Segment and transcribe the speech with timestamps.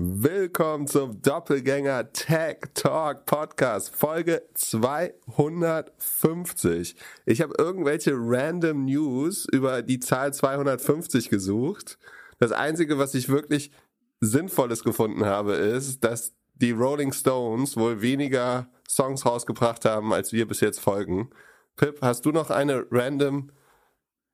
[0.00, 6.94] Willkommen zum Doppelgänger Tech Talk Podcast, Folge 250.
[7.26, 11.98] Ich habe irgendwelche random News über die Zahl 250 gesucht.
[12.38, 13.72] Das Einzige, was ich wirklich
[14.20, 20.46] Sinnvolles gefunden habe, ist, dass die Rolling Stones wohl weniger Songs rausgebracht haben, als wir
[20.46, 21.30] bis jetzt folgen.
[21.74, 23.50] Pip, hast du noch eine random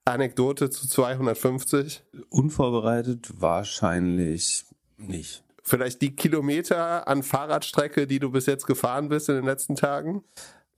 [0.05, 2.05] Anekdote zu 250?
[2.29, 4.67] Unvorbereitet wahrscheinlich
[4.99, 5.44] nicht.
[5.67, 10.23] Vielleicht die Kilometer an Fahrradstrecke, die du bis jetzt gefahren bist in den letzten Tagen?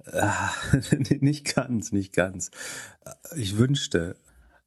[0.05, 0.29] Äh,
[1.19, 2.53] nicht ganz, nicht ganz.
[3.35, 4.17] Ich wünschte.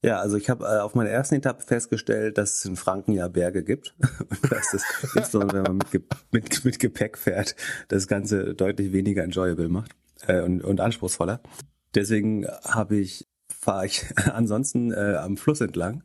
[0.01, 3.29] Ja, also ich habe äh, auf meiner ersten Etappe festgestellt, dass es in Franken ja
[3.29, 3.95] Berge gibt.
[4.29, 4.83] Und dass das,
[5.15, 7.55] insbesondere wenn man mit, mit, mit Gepäck fährt,
[7.87, 9.91] das Ganze deutlich weniger enjoyable macht
[10.27, 11.41] äh, und, und anspruchsvoller.
[11.95, 16.03] Deswegen habe ich, fahre ich ansonsten äh, am Fluss entlang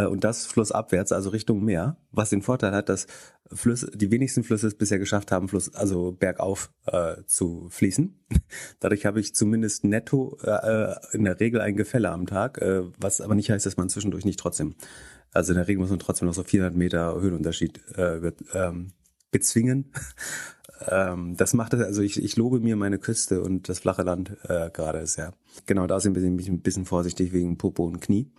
[0.00, 3.06] und das flussabwärts, also Richtung Meer, was den Vorteil hat, dass
[3.52, 8.18] Flüsse, die wenigsten Flüsse es bisher geschafft haben, Fluss, also bergauf äh, zu fließen.
[8.80, 13.20] Dadurch habe ich zumindest netto äh, in der Regel ein Gefälle am Tag, äh, was
[13.20, 14.74] aber nicht heißt, dass man zwischendurch nicht trotzdem,
[15.32, 18.92] also in der Regel muss man trotzdem noch so 400 Meter Höhenunterschied äh, wird, ähm,
[19.30, 19.92] bezwingen.
[20.88, 24.36] ähm, das macht es, also ich, ich lobe mir meine Küste und das flache Land
[24.44, 25.34] äh, gerade sehr.
[25.66, 28.30] Genau, da sind wir ein bisschen vorsichtig wegen Popo und Knie.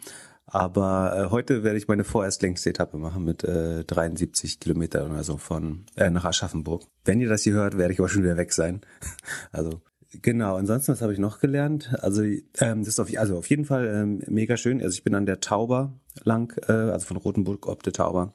[0.48, 5.24] Aber äh, heute werde ich meine vorerst längste Etappe machen mit äh, 73 Kilometern oder
[5.24, 6.84] so von äh, nach Aschaffenburg.
[7.04, 8.82] Wenn ihr das hier hört, werde ich aber schon wieder weg sein.
[9.52, 9.82] also
[10.22, 10.56] genau.
[10.56, 11.94] Ansonsten was habe ich noch gelernt?
[12.00, 12.44] Also ähm,
[12.80, 14.82] das ist auf, also auf jeden Fall ähm, mega schön.
[14.82, 18.34] Also ich bin an der Tauber lang, äh, also von Rotenburg ob der Tauber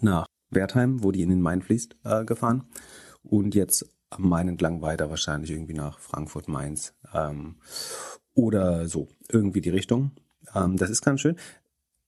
[0.00, 2.64] nach Wertheim, wo die in den Main fließt, äh, gefahren
[3.24, 7.56] und jetzt am Main entlang weiter wahrscheinlich irgendwie nach Frankfurt Mainz ähm,
[8.34, 10.12] oder so irgendwie die Richtung.
[10.64, 11.36] Ähm, das ist ganz schön.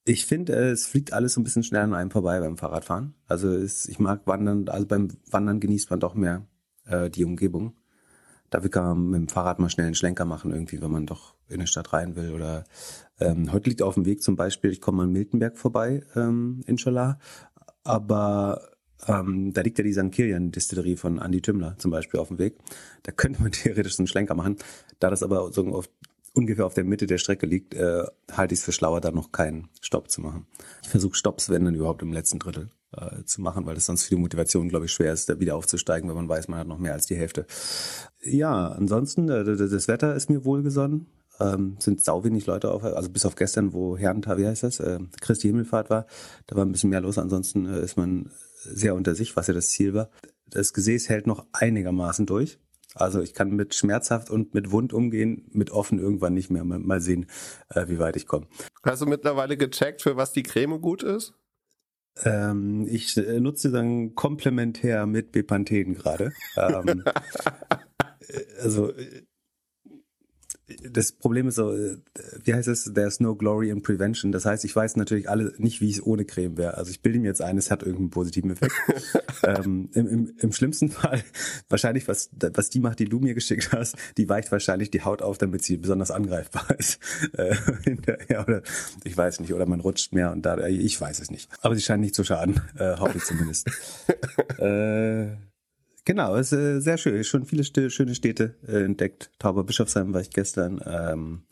[0.05, 3.15] Ich finde, es fliegt alles so ein bisschen schnell an einem vorbei beim Fahrradfahren.
[3.27, 6.47] Also es, ich mag Wandern, also beim Wandern genießt man doch mehr
[6.87, 7.75] äh, die Umgebung.
[8.51, 11.35] Dafür kann man mit dem Fahrrad mal schnell einen Schlenker machen, irgendwie, wenn man doch
[11.49, 12.33] in eine Stadt rein will.
[12.33, 12.65] Oder
[13.21, 17.19] ähm, heute liegt auf dem Weg zum Beispiel, ich komme an Miltenberg vorbei, ähm, inshallah.
[17.85, 18.63] Aber
[19.07, 20.11] ähm, da liegt ja die St.
[20.11, 22.59] Kilian-Distillerie von Andy Tümmler zum Beispiel auf dem Weg.
[23.03, 24.57] Da könnte man theoretisch einen Schlenker machen.
[24.99, 25.89] Da das aber so auf
[26.39, 29.33] ungefähr auf der Mitte der Strecke liegt, äh, halte ich es für schlauer, da noch
[29.33, 30.47] keinen Stopp zu machen.
[30.83, 34.05] Ich versuche Stopps, wenn dann überhaupt im letzten Drittel äh, zu machen, weil es sonst
[34.05, 36.69] für die Motivation, glaube ich, schwer ist, da wieder aufzusteigen, wenn man weiß, man hat
[36.69, 37.45] noch mehr als die Hälfte.
[38.23, 41.09] Ja, ansonsten, äh, das Wetter ist mir wohlgesonnen.
[41.41, 44.81] Ähm, sind sau wenig Leute auf, also bis auf gestern, wo Herrentag, wie heißt das,
[44.81, 46.07] äh, Christi Himmelfahrt war,
[46.47, 47.19] da war ein bisschen mehr los.
[47.19, 48.31] Ansonsten äh, ist man
[48.63, 50.11] sehr unter sich, was ja das Ziel war.
[50.51, 52.59] Das Gesäß hält noch einigermaßen durch.
[53.01, 56.65] Also ich kann mit schmerzhaft und mit wund umgehen, mit offen irgendwann nicht mehr.
[56.65, 57.27] Mal sehen,
[57.71, 58.47] äh, wie weit ich komme.
[58.85, 61.35] Hast du mittlerweile gecheckt, für was die Creme gut ist?
[62.25, 66.33] Ähm, ich äh, nutze dann komplementär mit Bepanthen gerade.
[66.57, 67.05] ähm,
[68.29, 68.93] äh, also
[70.91, 71.97] das Problem ist so, äh,
[72.45, 74.33] wie heißt es, there's no glory in prevention.
[74.33, 76.77] Das heißt, ich weiß natürlich alle nicht, wie es ohne Creme wäre.
[76.77, 78.75] Also ich bilde mir jetzt ein, es hat irgendeinen positiven Effekt.
[79.43, 81.23] ähm, im, im, Im schlimmsten Fall,
[81.69, 85.23] wahrscheinlich, was, was die macht, die du mir geschickt hast, die weicht wahrscheinlich die Haut
[85.23, 86.99] auf, damit sie besonders angreifbar ist.
[87.33, 88.63] Äh, hinterher, oder
[89.05, 91.51] ich weiß nicht, oder man rutscht mehr und da, ich weiß es nicht.
[91.61, 93.69] Aber sie scheint nicht zu schaden, äh, hoffe ich zumindest.
[94.59, 95.37] äh,
[96.09, 97.23] Genau, ist äh, sehr schön.
[97.23, 99.31] Schon viele st schöne Städte äh, entdeckt.
[99.39, 101.43] Tauberbischofsheim war ich gestern, ähm,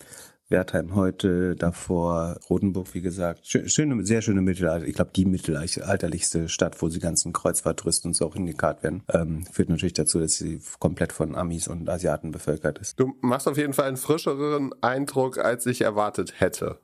[0.48, 3.46] Wertheim heute, davor Rotenburg, wie gesagt.
[3.46, 4.86] Schöne, sehr schöne Mittelalter.
[4.86, 9.44] Ich glaube, die mittelalterlichste Stadt, wo die ganzen Kreuzfahrttouristen und so auch hingekarrt werden, ähm,
[9.44, 12.98] führt natürlich dazu, dass sie komplett von Amis und Asiaten bevölkert ist.
[12.98, 16.78] Du machst auf jeden Fall einen frischeren Eindruck, als ich erwartet hätte.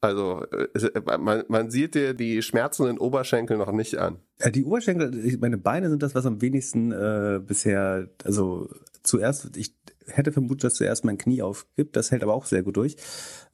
[0.00, 4.18] Also äh, man, man sieht dir die schmerzenden Oberschenkel noch nicht an.
[4.54, 8.70] Die Oberschenkel, meine Beine sind das, was am wenigsten äh, bisher, also
[9.02, 9.74] zuerst, ich
[10.06, 12.96] hätte vermutet, dass zuerst mein Knie aufgibt, das hält aber auch sehr gut durch.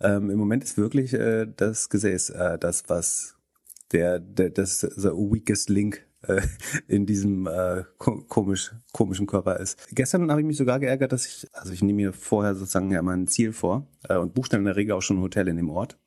[0.00, 3.36] Ähm, Im Moment ist wirklich äh, das Gesäß äh, das, was
[3.92, 6.42] der, der das the weakest link äh,
[6.88, 9.78] in diesem äh, komisch, komischen Körper ist.
[9.92, 13.02] Gestern habe ich mich sogar geärgert, dass ich, also ich nehme mir vorher sozusagen ja
[13.02, 15.70] mein Ziel vor äh, und buche in der Regel auch schon ein Hotel in dem
[15.70, 15.98] Ort.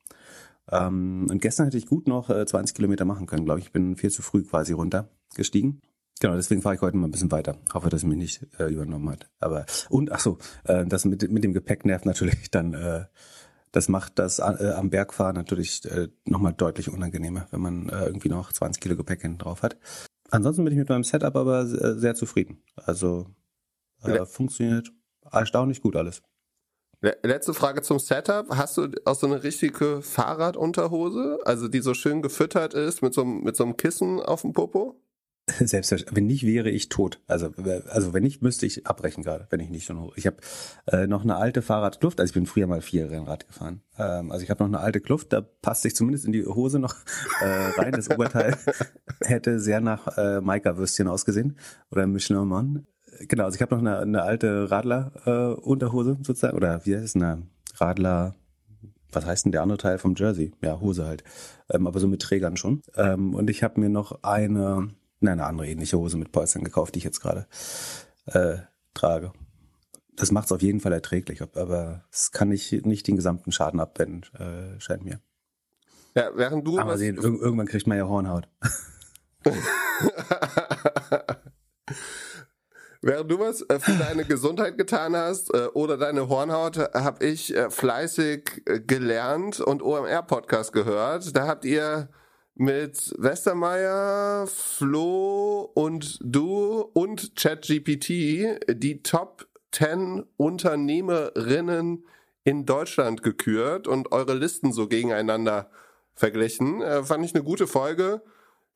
[0.70, 3.66] Ähm, und gestern hätte ich gut noch äh, 20 Kilometer machen können, glaube ich.
[3.66, 5.80] Ich bin viel zu früh quasi runtergestiegen.
[6.20, 7.56] Genau, deswegen fahre ich heute mal ein bisschen weiter.
[7.72, 9.30] Hoffe, dass es mich nicht äh, übernommen hat.
[9.40, 12.74] Aber und ach so, äh, das mit mit dem Gepäck nervt natürlich dann.
[12.74, 13.06] Äh,
[13.72, 18.28] das macht das äh, am Bergfahren natürlich äh, nochmal deutlich unangenehmer, wenn man äh, irgendwie
[18.28, 19.76] noch 20 Kilo Gepäck hinten drauf hat.
[20.30, 22.62] Ansonsten bin ich mit meinem Setup aber sehr, sehr zufrieden.
[22.76, 23.26] Also
[24.04, 24.24] äh, ja.
[24.24, 24.92] funktioniert
[25.30, 26.22] erstaunlich gut alles.
[27.02, 28.46] Letzte Frage zum Setup.
[28.50, 31.38] Hast du auch so eine richtige Fahrradunterhose?
[31.44, 35.00] Also die so schön gefüttert ist mit so, mit so einem Kissen auf dem Popo?
[35.58, 36.16] Selbstverständlich.
[36.16, 37.20] Wenn nicht, wäre ich tot.
[37.26, 37.52] Also,
[37.88, 40.12] also wenn nicht, müsste ich abbrechen gerade, wenn ich nicht schon hoch.
[40.16, 40.36] Ich habe
[40.86, 43.82] äh, noch eine alte Fahrradkluft, also ich bin früher mal vier Rennrad gefahren.
[43.98, 46.78] Ähm, also ich habe noch eine alte Kluft, da passt sich zumindest in die Hose
[46.78, 46.94] noch
[47.40, 47.92] äh, rein.
[47.92, 48.56] Das Oberteil
[49.22, 51.56] hätte sehr nach äh, Maika-Würstchen ausgesehen
[51.90, 52.86] oder Michelin Mann.
[53.28, 57.16] Genau, also ich habe noch eine, eine alte Radler-Unterhose äh, sozusagen, oder wie heißt es,
[57.16, 57.42] eine
[57.76, 58.34] Radler
[59.12, 60.52] was heißt denn der andere Teil vom Jersey?
[60.62, 61.24] Ja, Hose halt.
[61.68, 62.82] Ähm, aber so mit Trägern schon.
[62.96, 64.88] Ähm, und ich habe mir noch eine,
[65.20, 67.46] nein, eine andere ähnliche Hose mit Polstern gekauft, die ich jetzt gerade
[68.26, 68.58] äh,
[68.94, 69.32] trage.
[70.14, 73.80] Das macht es auf jeden Fall erträglich, aber es kann nicht, nicht den gesamten Schaden
[73.80, 75.20] abwenden, äh, scheint mir.
[76.14, 76.78] Ja, während du.
[76.78, 78.48] Aber sehen, irgendwann kriegt man ja Hornhaut.
[83.02, 87.54] Während du was äh, für deine Gesundheit getan hast äh, oder deine Hornhaut, habe ich
[87.54, 91.34] äh, fleißig gelernt und OMR-Podcast gehört.
[91.34, 92.10] Da habt ihr
[92.54, 102.04] mit Westermeier, Flo und du und ChatGPT die Top 10 Unternehmerinnen
[102.44, 105.70] in Deutschland gekürt und eure Listen so gegeneinander
[106.12, 106.82] verglichen.
[106.82, 108.20] Äh, fand ich eine gute Folge.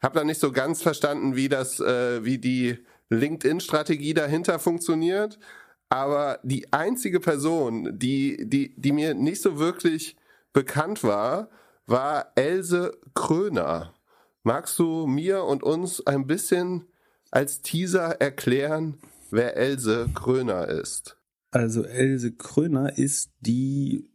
[0.00, 2.78] Hab da nicht so ganz verstanden, wie das, äh, wie die
[3.10, 5.38] LinkedIn-Strategie dahinter funktioniert.
[5.88, 10.16] Aber die einzige Person, die, die, die mir nicht so wirklich
[10.52, 11.50] bekannt war,
[11.86, 13.94] war Else Kröner.
[14.42, 16.86] Magst du mir und uns ein bisschen
[17.30, 18.98] als Teaser erklären,
[19.30, 21.16] wer Else Kröner ist?
[21.50, 24.08] Also Else Kröner ist die,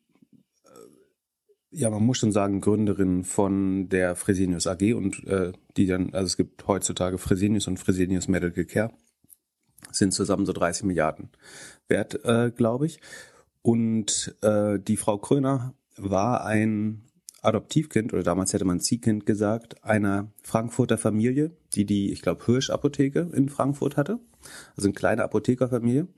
[1.80, 6.26] ja, man muss schon sagen, Gründerin von der Fresenius AG und äh, die dann, also
[6.26, 8.92] es gibt heutzutage Fresenius und Fresenius Medical Care,
[9.90, 11.30] sind zusammen so 30 Milliarden
[11.88, 13.00] wert, äh, glaube ich.
[13.62, 17.06] Und äh, die Frau Kröner war ein
[17.42, 23.32] Adoptivkind, oder damals hätte man Ziehkind gesagt, einer Frankfurter Familie, die die, ich glaube, Hirsch-Apotheke
[23.34, 24.20] in Frankfurt hatte.
[24.76, 26.10] Also eine kleine Apothekerfamilie.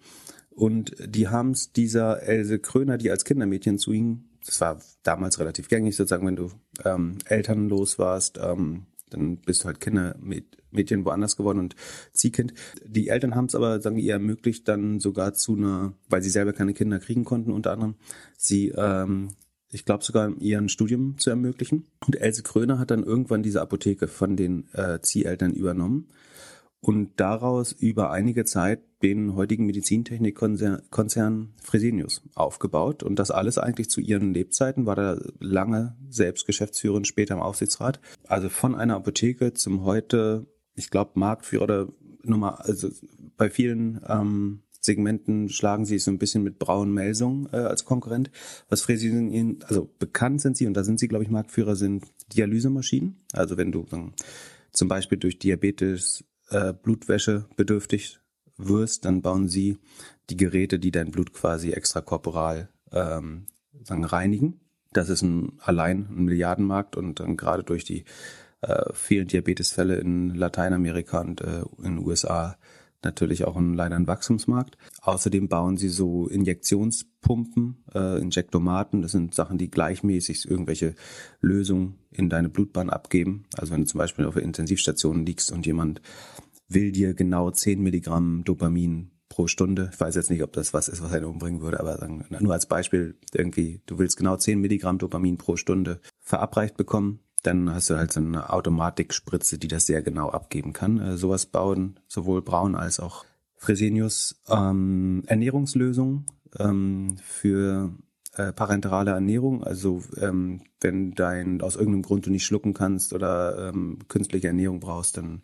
[0.49, 5.39] Und die haben es dieser Else Kröner, die als Kindermädchen zu ihnen, das war damals
[5.39, 6.51] relativ gängig, sozusagen, wenn du
[6.83, 11.75] ähm, elternlos warst, ähm, dann bist du halt Kindermädchen woanders geworden und
[12.13, 12.53] Ziehkind.
[12.85, 16.29] Die Eltern haben es aber, sagen wir, ihr ermöglicht dann sogar zu einer, weil sie
[16.29, 17.95] selber keine Kinder kriegen konnten, unter anderem,
[18.37, 19.29] sie, ähm,
[19.69, 21.87] ich glaube sogar ihren Studium zu ermöglichen.
[22.05, 26.07] Und Else Kröner hat dann irgendwann diese Apotheke von den äh, Zieheltern übernommen
[26.79, 33.03] und daraus über einige Zeit den heutigen Medizintechnikkonzern Fresenius aufgebaut.
[33.03, 37.99] Und das alles eigentlich zu ihren Lebzeiten, war da lange selbst Geschäftsführerin, später im Aufsichtsrat.
[38.27, 40.45] Also von einer Apotheke zum heute,
[40.75, 41.87] ich glaube, Marktführer oder
[42.23, 42.89] Nummer, also
[43.37, 48.31] bei vielen ähm, Segmenten schlagen sie so ein bisschen mit Braun Melsung äh, als Konkurrent.
[48.69, 52.05] Was Fresenius, also bekannt sind sie, und da sind sie, glaube ich, Marktführer, sind
[52.35, 53.17] Dialysemaschinen.
[53.33, 54.13] Also wenn du dann
[54.71, 58.20] zum Beispiel durch Diabetes äh, Blutwäsche bedürftig
[58.67, 59.77] wirst, dann bauen sie
[60.29, 63.47] die Geräte, die dein Blut quasi extrakorporal ähm,
[63.83, 64.61] sagen, reinigen.
[64.93, 68.03] Das ist ein allein ein Milliardenmarkt und dann gerade durch die
[68.61, 72.57] äh, vielen Diabetesfälle in Lateinamerika und äh, in den USA
[73.03, 74.77] natürlich auch ein, leider ein Wachstumsmarkt.
[75.01, 79.01] Außerdem bauen sie so Injektionspumpen, äh, Injektomaten.
[79.01, 80.95] Das sind Sachen, die gleichmäßig irgendwelche
[81.39, 83.45] Lösungen in deine Blutbahn abgeben.
[83.57, 86.01] Also wenn du zum Beispiel auf der Intensivstation liegst und jemand
[86.73, 89.89] will dir genau 10 Milligramm Dopamin pro Stunde.
[89.93, 92.05] Ich weiß jetzt nicht, ob das was ist, was einen umbringen würde, aber
[92.39, 97.73] nur als Beispiel irgendwie, du willst genau 10 Milligramm Dopamin pro Stunde verabreicht bekommen dann
[97.73, 100.99] hast du halt so eine Automatikspritze, die das sehr genau abgeben kann.
[100.99, 103.25] Äh, sowas bauen sowohl Braun als auch
[103.55, 106.25] Fresenius ähm, Ernährungslösungen
[106.59, 107.91] ähm, für
[108.35, 109.63] äh, parenterale Ernährung.
[109.63, 114.79] Also ähm, wenn dein aus irgendeinem Grund du nicht schlucken kannst oder ähm, künstliche Ernährung
[114.79, 115.41] brauchst, dann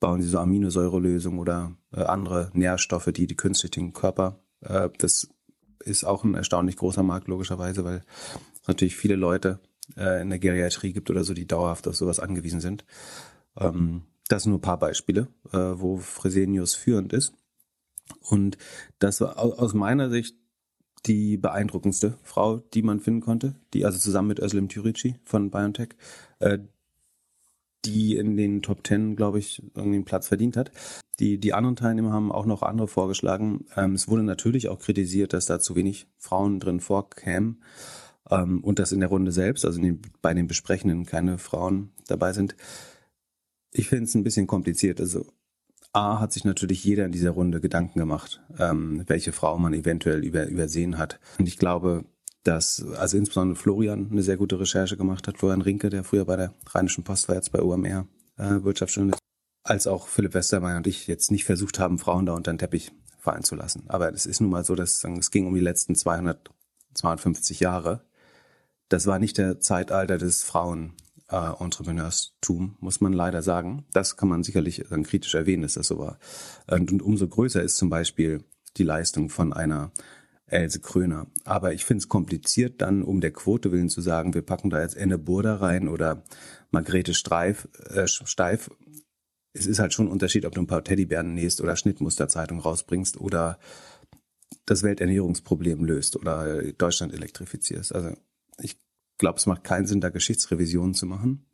[0.00, 4.40] bauen sie so Aminosäurelösungen oder äh, andere Nährstoffe, die die künstlich den Körper.
[4.60, 5.28] Äh, das
[5.80, 8.04] ist auch ein erstaunlich großer Markt logischerweise, weil
[8.66, 9.60] natürlich viele Leute
[9.96, 12.84] äh, in der Geriatrie gibt oder so, die dauerhaft auf sowas angewiesen sind.
[13.56, 17.32] Ähm, das sind nur ein paar Beispiele, äh, wo Fresenius führend ist.
[18.20, 18.56] Und
[18.98, 20.36] das war aus meiner Sicht
[21.06, 25.90] die beeindruckendste Frau, die man finden konnte, die also zusammen mit Özlem Türici von BioNTech,
[26.40, 26.58] äh,
[27.84, 30.70] die in den Top Ten, glaube ich, irgendwie einen Platz verdient hat.
[31.20, 33.66] Die, die anderen Teilnehmer haben auch noch andere vorgeschlagen.
[33.76, 37.62] Ähm, es wurde natürlich auch kritisiert, dass da zu wenig Frauen drin vorkämen.
[38.30, 42.32] Ähm, und dass in der Runde selbst, also den, bei den Besprechenden, keine Frauen dabei
[42.32, 42.56] sind.
[43.72, 45.00] Ich finde es ein bisschen kompliziert.
[45.00, 45.26] Also
[45.92, 50.24] A hat sich natürlich jeder in dieser Runde Gedanken gemacht, ähm, welche Frau man eventuell
[50.24, 51.18] über, übersehen hat.
[51.38, 52.04] Und ich glaube,
[52.48, 55.36] dass also insbesondere Florian eine sehr gute Recherche gemacht hat.
[55.36, 58.06] Florian Rinke, der früher bei der Rheinischen Post war, jetzt bei OMR
[58.38, 59.20] äh, Wirtschaftsjournalist.
[59.64, 62.90] als auch Philipp Westermeier und ich jetzt nicht versucht haben, Frauen da unter den Teppich
[63.18, 63.84] fallen zu lassen.
[63.88, 66.50] Aber es ist nun mal so, dass es ging um die letzten 200,
[66.94, 68.00] 250 Jahre.
[68.88, 70.94] Das war nicht der Zeitalter des Frauen
[71.30, 73.84] äh, Entrepreneurstum, muss man leider sagen.
[73.92, 76.18] Das kann man sicherlich dann kritisch erwähnen, dass das so war.
[76.66, 78.42] Und, und umso größer ist zum Beispiel
[78.78, 79.90] die Leistung von einer
[80.48, 81.26] Else Kröner.
[81.44, 84.80] Aber ich finde es kompliziert, dann um der Quote willen zu sagen, wir packen da
[84.80, 86.24] jetzt Enne Burda rein oder
[86.70, 88.70] Margrethe Streif, äh, Steif.
[89.52, 93.20] Es ist halt schon ein Unterschied, ob du ein paar Teddybären nähst oder Schnittmusterzeitung rausbringst
[93.20, 93.58] oder
[94.66, 97.94] das Welternährungsproblem löst oder Deutschland elektrifizierst.
[97.94, 98.16] Also
[98.60, 98.78] ich
[99.18, 101.46] glaube, es macht keinen Sinn, da Geschichtsrevisionen zu machen.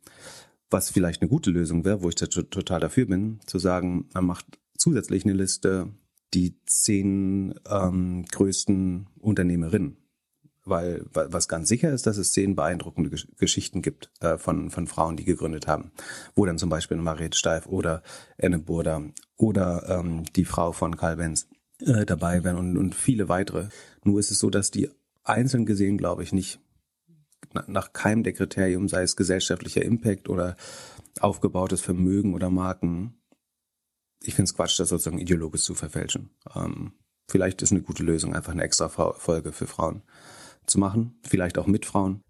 [0.69, 4.45] Was vielleicht eine gute Lösung wäre, wo ich total dafür bin, zu sagen, man macht
[4.77, 5.93] zusätzlich eine Liste
[6.33, 9.97] die zehn ähm, größten Unternehmerinnen.
[10.67, 15.15] Weil was ganz sicher ist, dass es zehn beeindruckende Geschichten gibt äh, von, von Frauen,
[15.15, 15.91] die gegründet haben.
[16.33, 18.01] Wo dann zum Beispiel Mariette Steif oder
[18.41, 19.03] Anne Burda
[19.37, 21.47] oder ähm, die Frau von Karl Benz
[21.81, 23.67] äh, dabei wären und, und viele weitere.
[24.03, 24.89] Nur ist es so, dass die
[25.23, 26.59] einzeln gesehen, glaube ich, nicht
[27.67, 30.57] nach keinem der Kriterium, sei es gesellschaftlicher Impact oder
[31.19, 33.15] aufgebautes Vermögen oder Marken,
[34.23, 36.29] ich finde es Quatsch, das sozusagen ideologisch zu verfälschen.
[36.55, 36.93] Ähm,
[37.27, 40.03] vielleicht ist eine gute Lösung, einfach eine extra Folge für Frauen
[40.65, 42.21] zu machen, vielleicht auch mit Frauen.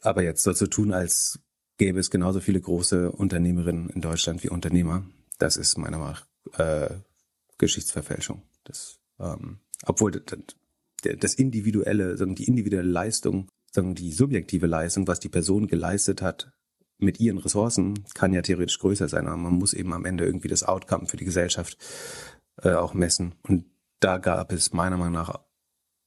[0.00, 1.38] Aber jetzt so zu tun, als
[1.78, 5.04] gäbe es genauso viele große Unternehmerinnen in Deutschland wie Unternehmer,
[5.38, 6.94] das ist meiner Meinung nach äh,
[7.58, 8.42] Geschichtsverfälschung.
[8.64, 10.38] Das, ähm, obwohl das,
[11.18, 16.52] das individuelle, die individuelle Leistung sagen, die subjektive Leistung, was die Person geleistet hat,
[17.04, 20.48] mit ihren Ressourcen kann ja theoretisch größer sein, aber man muss eben am Ende irgendwie
[20.48, 21.78] das Outcome für die Gesellschaft
[22.62, 23.34] äh, auch messen.
[23.42, 23.66] Und
[24.00, 25.40] da gab es meiner Meinung nach,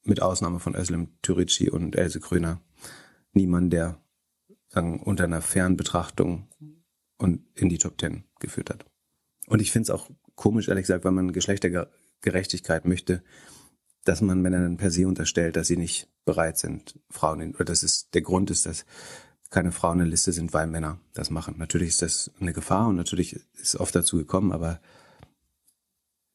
[0.03, 2.61] mit Ausnahme von Özlem Türici und Else Kröner,
[3.33, 4.01] niemand, der
[4.69, 6.47] sagen, unter einer Fernbetrachtung
[7.17, 8.85] und in die Top Ten geführt hat.
[9.47, 13.23] Und ich finde es auch komisch, ehrlich gesagt, wenn man Geschlechtergerechtigkeit möchte,
[14.03, 18.09] dass man Männern per se unterstellt, dass sie nicht bereit sind, Frauen, oder dass es
[18.11, 18.85] der Grund ist, dass
[19.49, 21.55] keine Frauen in der Liste sind, weil Männer das machen.
[21.57, 24.79] Natürlich ist das eine Gefahr und natürlich ist oft dazu gekommen, aber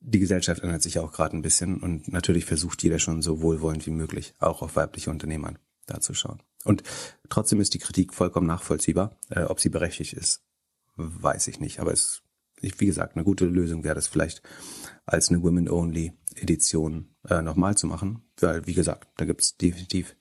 [0.01, 3.87] die Gesellschaft ändert sich auch gerade ein bisschen und natürlich versucht jeder schon so wohlwollend
[3.87, 5.55] wie möglich auch auf weibliche Unternehmer
[5.87, 6.43] da zu schauen.
[6.65, 6.83] Und
[7.29, 9.17] trotzdem ist die Kritik vollkommen nachvollziehbar.
[9.31, 10.43] Äh, ob sie berechtigt ist,
[10.97, 11.81] weiß ich nicht.
[11.81, 12.23] Aber es,
[12.61, 14.43] wie gesagt, eine gute Lösung wäre das vielleicht
[15.05, 18.23] als eine Women-Only-Edition äh, nochmal zu machen.
[18.39, 20.17] Weil, wie gesagt, da gibt es definitiv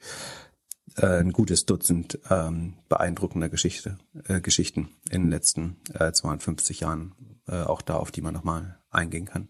[0.98, 7.16] äh, ein gutes Dutzend ähm, beeindruckender Geschichte, äh, Geschichten in den letzten äh, 250 Jahren,
[7.48, 9.50] äh, auch da, auf die man nochmal eingehen kann.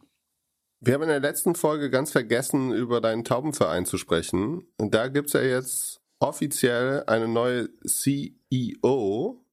[0.79, 4.63] Wir haben in der letzten Folge ganz vergessen, über deinen Taubenverein zu sprechen.
[4.77, 9.45] Und da gibt's ja jetzt offiziell eine neue CEO,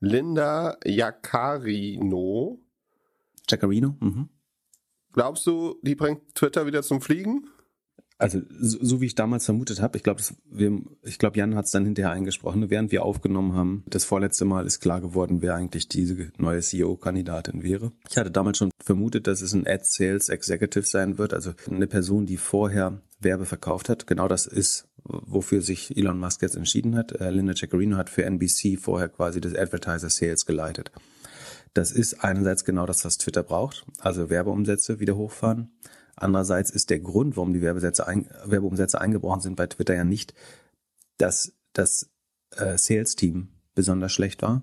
[0.00, 2.60] Linda Jaccarino.
[3.48, 4.28] Jaccarino, mhm.
[5.12, 7.48] Glaubst du, die bringt Twitter wieder zum Fliegen?
[8.22, 10.22] Also so, so wie ich damals vermutet habe, ich glaube,
[11.02, 13.82] ich glaube, Jan hat es dann hinterher eingesprochen, während wir aufgenommen haben.
[13.88, 17.90] Das vorletzte Mal ist klar geworden, wer eigentlich diese neue CEO-Kandidatin wäre.
[18.08, 21.88] Ich hatte damals schon vermutet, dass es ein Ad Sales Executive sein wird, also eine
[21.88, 24.06] Person, die vorher Werbe verkauft hat.
[24.06, 27.10] Genau das ist, wofür sich Elon Musk jetzt entschieden hat.
[27.20, 30.92] Äh, Linda Jaccarino hat für NBC vorher quasi das Advertiser Sales geleitet.
[31.74, 35.72] Das ist einerseits genau das, was Twitter braucht, also Werbeumsätze wieder hochfahren.
[36.22, 40.34] Andererseits ist der Grund, warum die Werbesätze ein, Werbeumsätze eingebrochen sind bei Twitter ja nicht,
[41.18, 42.10] dass das
[42.52, 44.62] äh, Sales-Team besonders schlecht war,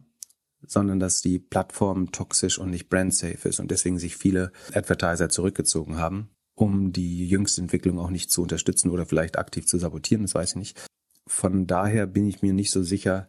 [0.66, 5.98] sondern dass die Plattform toxisch und nicht brand-safe ist und deswegen sich viele Advertiser zurückgezogen
[5.98, 10.36] haben, um die jüngste Entwicklung auch nicht zu unterstützen oder vielleicht aktiv zu sabotieren, das
[10.36, 10.89] weiß ich nicht.
[11.28, 13.28] Von daher bin ich mir nicht so sicher,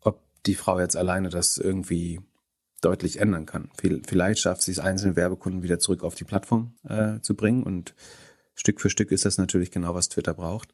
[0.00, 2.20] ob die Frau jetzt alleine das irgendwie
[2.80, 3.70] deutlich ändern kann.
[4.06, 7.94] Vielleicht schafft sie es, einzelne Werbekunden wieder zurück auf die Plattform äh, zu bringen und
[8.54, 10.72] Stück für Stück ist das natürlich genau, was Twitter braucht.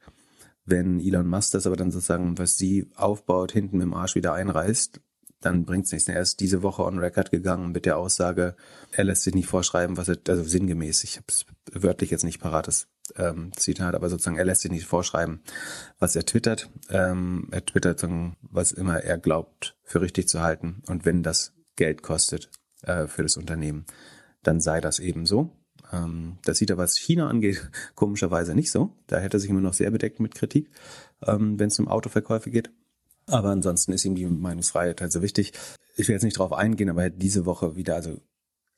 [0.64, 5.00] Wenn Elon Musk das aber dann sozusagen, was sie aufbaut, hinten im Arsch wieder einreißt,
[5.42, 6.08] dann bringt es nichts.
[6.08, 8.56] Er ist diese Woche on record gegangen mit der Aussage,
[8.92, 12.40] er lässt sich nicht vorschreiben, was er, also sinngemäß, ich habe es wörtlich jetzt nicht
[12.40, 15.42] parat, das ähm, Zitat, aber sozusagen, er lässt sich nicht vorschreiben,
[15.98, 16.70] was er twittert.
[16.88, 18.02] Ähm, er twittert,
[18.40, 20.82] was immer er glaubt, für richtig zu halten.
[20.86, 22.50] Und wenn das Geld kostet
[22.82, 23.84] äh, für das Unternehmen,
[24.42, 25.50] dann sei das eben so.
[25.92, 28.92] Ähm, das sieht er, was China angeht, komischerweise nicht so.
[29.06, 30.70] Da hätte er sich immer noch sehr bedeckt mit Kritik,
[31.26, 32.70] ähm, wenn es um Autoverkäufe geht.
[33.26, 35.52] Aber ansonsten ist ihm die Meinungsfreiheit halt so wichtig.
[35.96, 38.20] Ich will jetzt nicht drauf eingehen, aber er hat diese Woche wieder, also,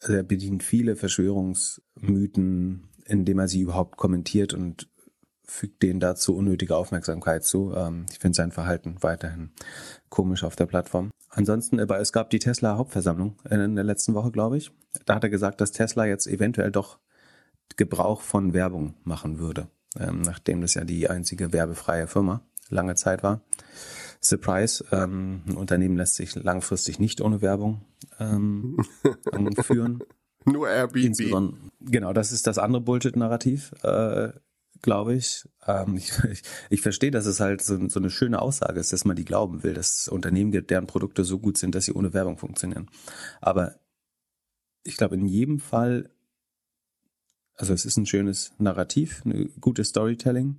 [0.01, 4.89] also er bedient viele Verschwörungsmythen, indem er sie überhaupt kommentiert und
[5.47, 7.73] fügt denen dazu unnötige Aufmerksamkeit zu.
[7.75, 9.51] Ähm, ich finde sein Verhalten weiterhin
[10.09, 11.11] komisch auf der Plattform.
[11.31, 14.71] Ansonsten, aber es gab die Tesla Hauptversammlung in der letzten Woche, glaube ich.
[15.05, 16.99] Da hat er gesagt, dass Tesla jetzt eventuell doch
[17.77, 23.23] Gebrauch von Werbung machen würde, ähm, nachdem das ja die einzige werbefreie Firma lange Zeit
[23.23, 23.43] war.
[24.21, 27.83] Surprise, ähm, ein Unternehmen lässt sich langfristig nicht ohne Werbung
[28.19, 28.79] ähm,
[29.63, 30.03] führen.
[30.45, 31.61] Nur Airbnb.
[31.81, 34.31] Genau, das ist das andere Bullshit-Narrativ, äh,
[34.83, 35.45] glaube ich.
[35.67, 36.13] Ähm, ich.
[36.31, 36.43] ich.
[36.71, 39.63] Ich verstehe, dass es halt so, so eine schöne Aussage ist, dass man die glauben
[39.63, 42.89] will, dass es Unternehmen gibt, deren Produkte so gut sind, dass sie ohne Werbung funktionieren.
[43.41, 43.77] Aber
[44.83, 46.11] ich glaube, in jedem Fall,
[47.55, 50.59] also es ist ein schönes Narrativ, eine gute Storytelling.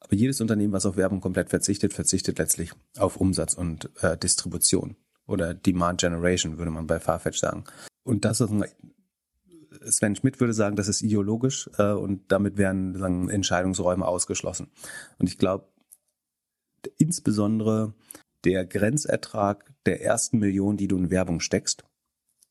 [0.00, 4.96] Aber jedes Unternehmen, was auf Werbung komplett verzichtet, verzichtet letztlich auf Umsatz und äh, Distribution
[5.26, 7.64] oder Demand Generation, würde man bei Farfetch sagen.
[8.02, 8.50] Und das ist
[9.84, 14.68] Sven Schmidt würde sagen, das ist ideologisch äh, und damit werden sagen, Entscheidungsräume ausgeschlossen.
[15.18, 15.68] Und ich glaube,
[16.98, 17.94] insbesondere
[18.44, 21.84] der Grenzertrag der ersten Million, die du in Werbung steckst,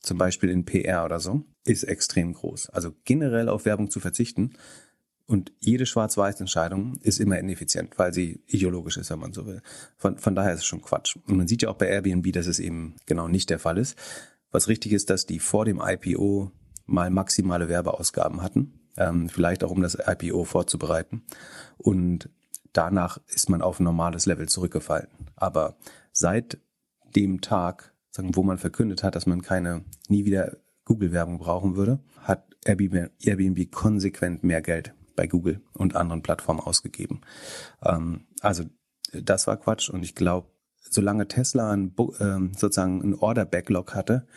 [0.01, 2.69] zum Beispiel in PR oder so, ist extrem groß.
[2.69, 4.53] Also generell auf Werbung zu verzichten
[5.29, 9.61] und jede Schwarz-Weiß-Entscheidung ist immer ineffizient, weil sie ideologisch ist, wenn man so will.
[9.97, 11.17] Von, von daher ist es schon Quatsch.
[11.27, 13.95] Und man sieht ja auch bei Airbnb, dass es eben genau nicht der Fall ist.
[14.51, 16.51] Was richtig ist, dass die vor dem IPO
[16.89, 21.24] mal maximale Werbeausgaben hatten, ähm, vielleicht auch um das IPO vorzubereiten.
[21.77, 22.29] Und
[22.74, 25.08] danach ist man auf ein normales Level zurückgefallen.
[25.36, 25.77] Aber
[26.12, 26.60] seit
[27.15, 32.00] dem Tag, sagen, wo man verkündet hat, dass man keine nie wieder Google-Werbung brauchen würde,
[32.22, 37.22] hat Airbnb, konsequent mehr Geld bei Google und anderen Plattformen ausgegeben.
[37.84, 38.65] Ähm, also
[39.13, 40.48] das war Quatsch und ich glaube,
[40.89, 44.27] solange Tesla ein, ähm, sozusagen ein Order-Backlog hatte,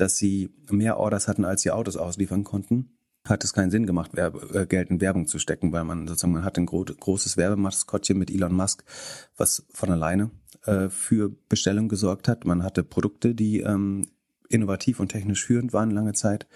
[0.00, 4.14] dass sie mehr Orders hatten, als sie Autos ausliefern konnten, hat es keinen Sinn gemacht,
[4.14, 7.36] Werbe, äh, Geld in Werbung zu stecken, weil man sozusagen, man hat ein gro großes
[7.36, 8.84] Werbemaskottchen mit Elon Musk,
[9.36, 10.30] was von alleine
[10.64, 12.44] äh, für Bestellung gesorgt hat.
[12.44, 14.06] Man hatte Produkte, die ähm,
[14.48, 16.46] innovativ und technisch führend waren lange Zeit,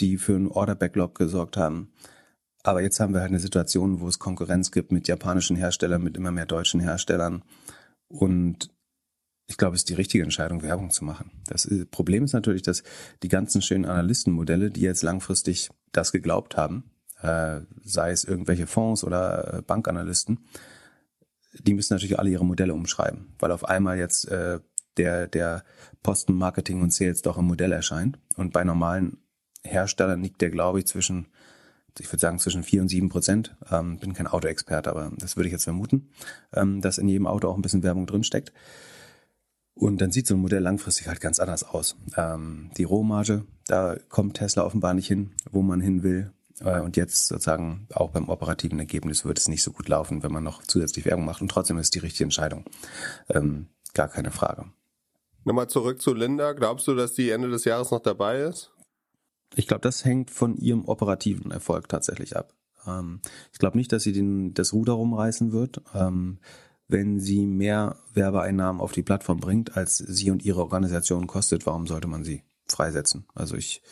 [0.00, 1.92] die für einen Order-Backlog gesorgt haben.
[2.62, 6.16] Aber jetzt haben wir halt eine Situation, wo es Konkurrenz gibt mit japanischen Herstellern, mit
[6.16, 7.42] immer mehr deutschen Herstellern.
[8.08, 8.70] Und
[9.50, 11.32] ich glaube, es ist die richtige Entscheidung, Werbung zu machen.
[11.48, 12.84] Das Problem ist natürlich, dass
[13.24, 16.84] die ganzen schönen Analystenmodelle, die jetzt langfristig das geglaubt haben,
[17.20, 20.38] äh, sei es irgendwelche Fonds oder äh, Bankanalysten,
[21.58, 24.60] die müssen natürlich alle ihre Modelle umschreiben, weil auf einmal jetzt äh,
[24.96, 25.64] der, der
[26.04, 28.20] Posten Marketing und Sales doch im Modell erscheint.
[28.36, 29.18] Und bei normalen
[29.64, 31.26] Herstellern liegt der, glaube ich, zwischen,
[31.98, 33.56] ich würde sagen, zwischen vier und sieben Prozent.
[33.68, 36.10] Ähm, bin kein Autoexperte, aber das würde ich jetzt vermuten,
[36.52, 38.52] ähm, dass in jedem Auto auch ein bisschen Werbung drinsteckt.
[39.80, 41.96] Und dann sieht so ein Modell langfristig halt ganz anders aus.
[42.14, 46.32] Ähm, die Rohmarge, da kommt Tesla offenbar nicht hin, wo man hin will.
[46.60, 50.32] Äh, und jetzt sozusagen auch beim operativen Ergebnis wird es nicht so gut laufen, wenn
[50.32, 51.40] man noch zusätzlich Werbung macht.
[51.40, 52.66] Und trotzdem ist es die richtige Entscheidung.
[53.30, 54.66] Ähm, gar keine Frage.
[55.44, 56.52] Nochmal zurück zu Linda.
[56.52, 58.72] Glaubst du, dass die Ende des Jahres noch dabei ist?
[59.54, 62.52] Ich glaube, das hängt von ihrem operativen Erfolg tatsächlich ab.
[62.86, 65.80] Ähm, ich glaube nicht, dass sie den, das Ruder rumreißen wird.
[65.94, 66.38] Ähm,
[66.90, 71.86] wenn sie mehr Werbeeinnahmen auf die Plattform bringt, als sie und ihre Organisation kostet, warum
[71.86, 73.26] sollte man sie freisetzen?
[73.34, 73.82] Also ich,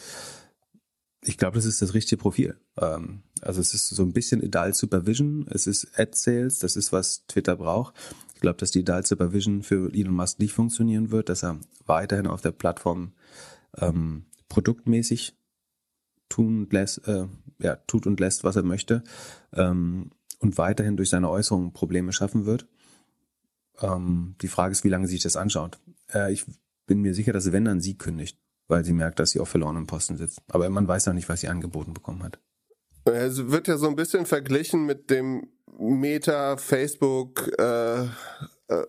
[1.24, 2.58] ich glaube, das ist das richtige Profil.
[2.80, 6.92] Ähm, also es ist so ein bisschen Adult Supervision, es ist Ad Sales, das ist,
[6.92, 7.94] was Twitter braucht.
[8.34, 12.26] Ich glaube, dass die Adult Supervision für Elon Musk nicht funktionieren wird, dass er weiterhin
[12.26, 13.12] auf der Plattform
[13.76, 15.36] ähm, produktmäßig
[16.28, 17.26] tun lässt, äh,
[17.58, 19.02] ja, tut und lässt, was er möchte
[19.52, 22.68] ähm, und weiterhin durch seine Äußerungen Probleme schaffen wird.
[23.80, 25.78] Ähm, die Frage ist, wie lange sie sich das anschaut.
[26.12, 26.44] Äh, ich
[26.86, 29.86] bin mir sicher, dass wenn dann sie kündigt, weil sie merkt, dass sie auf verlorenen
[29.86, 30.40] Posten sitzt.
[30.48, 32.38] Aber man weiß auch nicht, was sie angeboten bekommen hat.
[33.04, 38.86] Es wird ja so ein bisschen verglichen mit dem Meta, Facebook, äh, äh,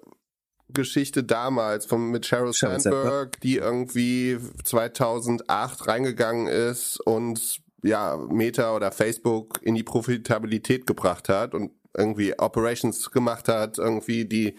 [0.71, 8.91] Geschichte damals von mit Sheryl Sandberg, die irgendwie 2008 reingegangen ist und ja Meta oder
[8.91, 14.55] Facebook in die Profitabilität gebracht hat und irgendwie Operations gemacht hat, irgendwie die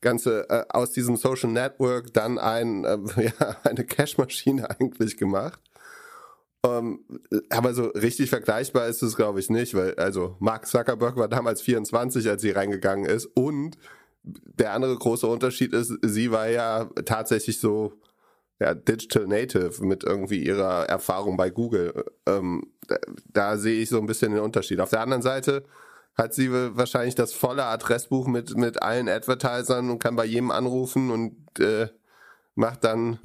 [0.00, 2.98] ganze äh, aus diesem Social Network dann ein äh,
[3.40, 5.60] ja, eine Cash-Maschine eigentlich gemacht.
[6.64, 7.00] Ähm,
[7.50, 11.60] aber so richtig vergleichbar ist es, glaube ich, nicht, weil also Mark Zuckerberg war damals
[11.62, 13.76] 24, als sie reingegangen ist und
[14.24, 17.94] der andere große Unterschied ist, sie war ja tatsächlich so
[18.60, 22.04] ja, Digital Native mit irgendwie ihrer Erfahrung bei Google.
[22.26, 22.96] Ähm, da,
[23.32, 24.78] da sehe ich so ein bisschen den Unterschied.
[24.78, 25.64] Auf der anderen Seite
[26.14, 31.10] hat sie wahrscheinlich das volle Adressbuch mit, mit allen Advertisern und kann bei jedem anrufen
[31.10, 31.88] und äh,
[32.54, 33.18] macht dann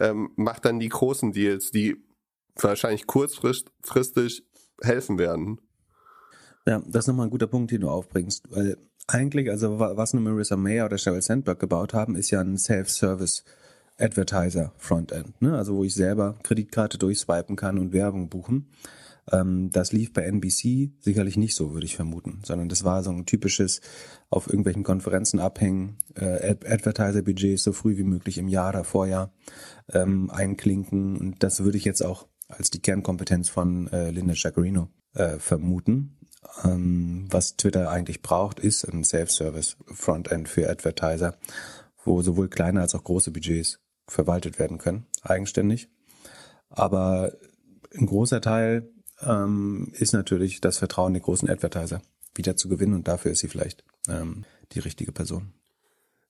[0.00, 1.96] ähm, macht dann die großen Deals, die
[2.56, 4.44] wahrscheinlich kurzfristig
[4.82, 5.60] helfen werden.
[6.66, 10.22] Ja, das ist nochmal ein guter Punkt, den du aufbringst, weil eigentlich, also was nur
[10.22, 13.44] Marissa Mayer oder Sheryl Sandberg gebaut haben, ist ja ein Self-Service
[13.98, 15.56] Advertiser Frontend, ne?
[15.56, 18.70] also wo ich selber Kreditkarte durchswipen kann und Werbung buchen.
[19.30, 23.10] Ähm, das lief bei NBC sicherlich nicht so, würde ich vermuten, sondern das war so
[23.10, 23.80] ein typisches
[24.30, 29.32] auf irgendwelchen Konferenzen abhängen, äh, Advertiser-Budgets so früh wie möglich im Jahr oder Vorjahr
[29.92, 34.88] ähm, einklinken und das würde ich jetzt auch als die Kernkompetenz von äh, Linda Chacarino
[35.14, 36.16] äh, vermuten.
[36.64, 41.36] Ähm, was Twitter eigentlich braucht, ist ein Self-Service Frontend für Advertiser,
[42.04, 45.90] wo sowohl kleine als auch große Budgets verwaltet werden können, eigenständig.
[46.70, 47.32] Aber
[47.94, 48.88] ein großer Teil
[49.22, 52.02] ähm, ist natürlich das Vertrauen der großen Advertiser
[52.34, 55.52] wieder zu gewinnen und dafür ist sie vielleicht ähm, die richtige Person.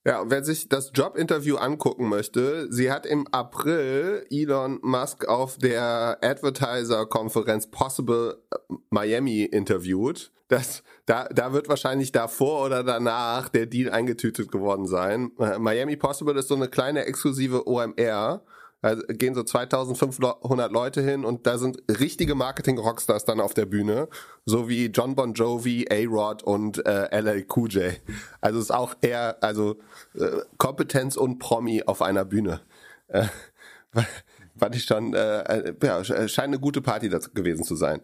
[0.05, 6.17] Ja, wer sich das Jobinterview angucken möchte, sie hat im April Elon Musk auf der
[6.21, 8.41] Advertiser-Konferenz Possible
[8.89, 10.31] Miami interviewt.
[10.47, 15.31] Das, da, da wird wahrscheinlich davor oder danach der Deal eingetütet geworden sein.
[15.59, 18.41] Miami Possible ist so eine kleine exklusive OMR
[18.81, 24.07] da gehen so 2500 Leute hin und da sind richtige Marketing-Rockstars dann auf der Bühne,
[24.45, 27.99] so wie John Bon Jovi, A-Rod und äh, LL Cool J.
[28.39, 29.77] Also ist auch eher also
[30.15, 32.61] äh, Kompetenz und Promi auf einer Bühne.
[33.07, 33.25] Äh,
[34.57, 38.01] fand ich schon, äh, äh ja, scheint eine gute Party gewesen zu sein.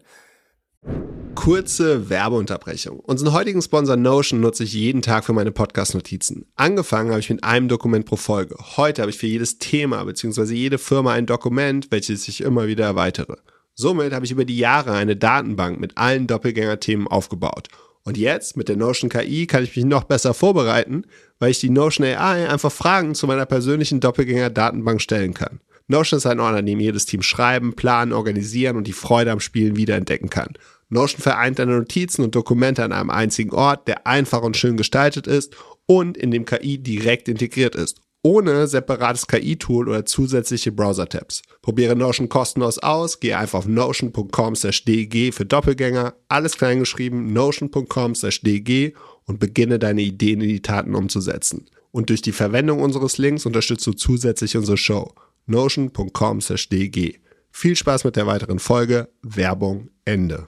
[1.46, 2.98] Kurze Werbeunterbrechung.
[2.98, 6.46] Unseren heutigen Sponsor Notion nutze ich jeden Tag für meine Podcast-Notizen.
[6.56, 8.56] Angefangen habe ich mit einem Dokument pro Folge.
[8.76, 10.54] Heute habe ich für jedes Thema bzw.
[10.54, 13.36] jede Firma ein Dokument, welches ich immer wieder erweitere.
[13.74, 17.68] Somit habe ich über die Jahre eine Datenbank mit allen Doppelgänger-Themen aufgebaut.
[18.02, 21.04] Und jetzt mit der Notion KI kann ich mich noch besser vorbereiten,
[21.38, 25.60] weil ich die Notion AI einfach Fragen zu meiner persönlichen Doppelgänger-Datenbank stellen kann.
[25.88, 29.38] Notion ist ein Ort, an dem jedes Team schreiben, planen, organisieren und die Freude am
[29.38, 30.54] Spielen wiederentdecken kann.
[30.88, 35.26] Notion vereint deine Notizen und Dokumente an einem einzigen Ort, der einfach und schön gestaltet
[35.26, 41.42] ist und in dem KI direkt integriert ist, ohne separates KI-Tool oder zusätzliche Browser-Tabs.
[41.62, 48.94] Probiere Notion kostenlos aus, gehe einfach auf notion.com/dg für Doppelgänger, alles kleingeschrieben, notion.com/dg
[49.24, 51.66] und beginne deine Ideen in die Taten umzusetzen.
[51.90, 55.14] Und durch die Verwendung unseres Links unterstützt du zusätzlich unsere Show.
[55.46, 57.20] notion.com/dg.
[57.50, 59.08] Viel Spaß mit der weiteren Folge.
[59.22, 60.46] Werbung Ende.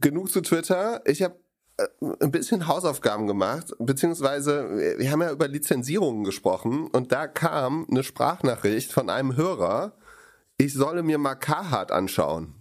[0.00, 1.02] Genug zu Twitter.
[1.06, 1.36] Ich habe
[1.76, 1.86] äh,
[2.20, 8.02] ein bisschen Hausaufgaben gemacht, beziehungsweise wir haben ja über Lizenzierungen gesprochen und da kam eine
[8.02, 9.96] Sprachnachricht von einem Hörer,
[10.56, 12.54] ich solle mir mal Carhartt anschauen.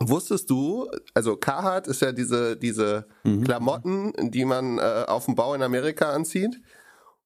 [0.00, 3.44] Wusstest du, also Carhartt ist ja diese, diese mhm.
[3.44, 6.60] Klamotten, die man äh, auf dem Bau in Amerika anzieht.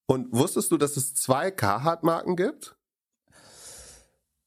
[0.07, 2.77] Und wusstest du, dass es zwei Carhartt-Marken gibt?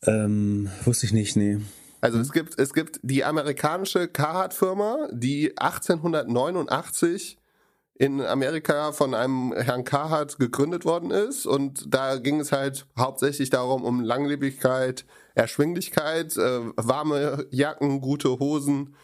[0.05, 1.59] Ähm, wusste ich nicht, nee.
[2.01, 7.37] Also es gibt, es gibt die amerikanische Carhartt-Firma, die 1889
[7.93, 11.45] in Amerika von einem Herrn Carhartt gegründet worden ist.
[11.45, 18.95] Und da ging es halt hauptsächlich darum, um Langlebigkeit, Erschwinglichkeit, äh, warme Jacken, gute Hosen,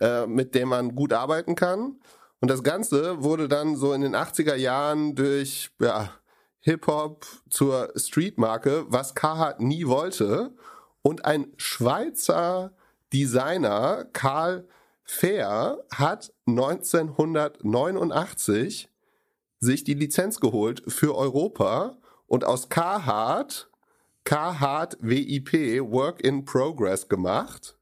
[0.00, 1.96] äh, mit denen man gut arbeiten kann.
[2.40, 6.10] Und das Ganze wurde dann so in den 80er Jahren durch ja,
[6.60, 10.52] Hip-Hop zur Streetmarke, was Carhartt nie wollte.
[11.06, 12.72] Und ein Schweizer
[13.12, 14.66] Designer, Karl
[15.02, 18.88] Fair, hat 1989
[19.60, 23.68] sich die Lizenz geholt für Europa und aus Carhartt
[24.24, 27.76] Carhartt VIP Work in Progress gemacht.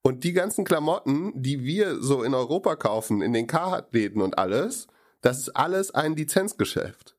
[0.00, 4.86] Und die ganzen Klamotten, die wir so in Europa kaufen, in den Carhartt-Läden und alles,
[5.20, 7.17] das ist alles ein Lizenzgeschäft.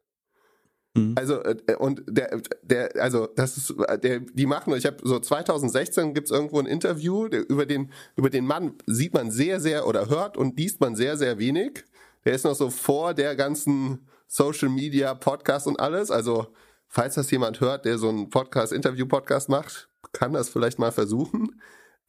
[0.96, 1.16] Mhm.
[1.18, 6.14] Also äh, und der der also das ist der die machen ich habe so 2016
[6.14, 10.10] gibt's irgendwo ein Interview der, über den über den Mann sieht man sehr sehr oder
[10.10, 11.86] hört und liest man sehr sehr wenig.
[12.26, 16.54] Der ist noch so vor der ganzen Social Media Podcast und alles, also
[16.88, 20.92] falls das jemand hört, der so einen Podcast Interview Podcast macht, kann das vielleicht mal
[20.92, 21.60] versuchen.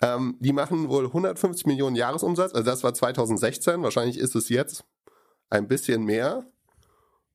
[0.03, 4.85] Ähm, die machen wohl 150 Millionen Jahresumsatz, also das war 2016, wahrscheinlich ist es jetzt
[5.51, 6.45] ein bisschen mehr.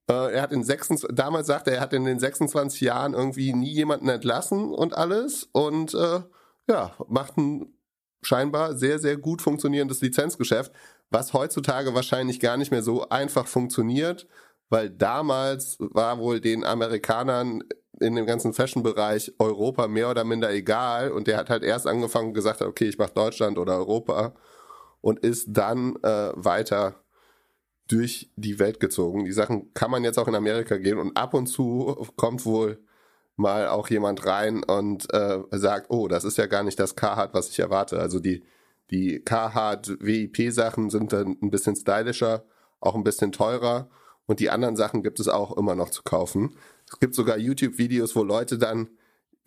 [0.09, 3.53] Äh, er hat in 26, damals sagte er, er hat in den 26 Jahren irgendwie
[3.53, 6.21] nie jemanden entlassen und alles und äh,
[6.67, 7.73] ja, macht ein
[8.21, 10.71] scheinbar sehr, sehr gut funktionierendes Lizenzgeschäft,
[11.09, 14.27] was heutzutage wahrscheinlich gar nicht mehr so einfach funktioniert,
[14.69, 17.63] weil damals war wohl den Amerikanern
[17.99, 22.29] in dem ganzen Fashion-Bereich Europa mehr oder minder egal und der hat halt erst angefangen
[22.29, 24.35] und gesagt, okay, ich mache Deutschland oder Europa
[25.01, 27.04] und ist dann äh, weiter
[27.87, 29.25] durch die Welt gezogen.
[29.25, 32.79] Die Sachen kann man jetzt auch in Amerika gehen und ab und zu kommt wohl
[33.35, 37.33] mal auch jemand rein und äh, sagt, oh, das ist ja gar nicht das Carhartt,
[37.33, 37.99] was ich erwarte.
[37.99, 38.43] Also die,
[38.91, 42.45] Die Carhartt WIP Sachen sind dann ein bisschen stylischer,
[42.79, 43.89] auch ein bisschen teurer
[44.27, 46.55] und die anderen Sachen gibt es auch immer noch zu kaufen.
[46.89, 48.89] Es gibt sogar YouTube-Videos, wo Leute dann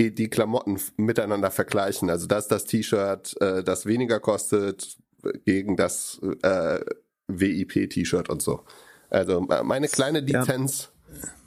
[0.00, 2.10] die Klamotten miteinander vergleichen.
[2.10, 4.96] Also das das T-Shirt, äh, das weniger kostet,
[5.44, 6.80] gegen das äh,
[7.28, 8.64] WIP-T-Shirt und so.
[9.10, 10.90] Also meine kleine Lizenz.
[10.90, 10.98] Ja.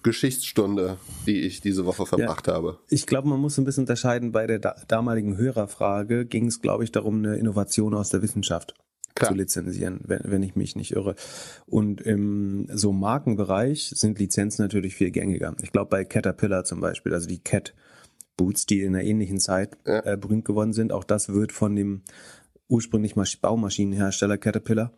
[0.04, 2.80] Geschichtsstunde, die ich diese Woche verbracht ja, habe.
[2.90, 4.32] Ich glaube, man muss ein bisschen unterscheiden.
[4.32, 8.74] Bei der da damaligen Hörerfrage ging es, glaube ich, darum, eine Innovation aus der Wissenschaft
[9.14, 9.30] Klar.
[9.30, 11.16] zu lizenzieren, wenn, wenn ich mich nicht irre.
[11.68, 15.56] Und im so Markenbereich sind Lizenzen natürlich viel gängiger.
[15.62, 17.76] Ich glaube, bei Caterpillar zum Beispiel, also die Cat
[18.38, 20.04] Boots, die in einer ähnlichen Zeit ja.
[20.06, 22.02] äh, berühmt geworden sind, auch das wird von dem
[22.68, 24.92] ursprünglich Baumaschinenhersteller Caterpillar,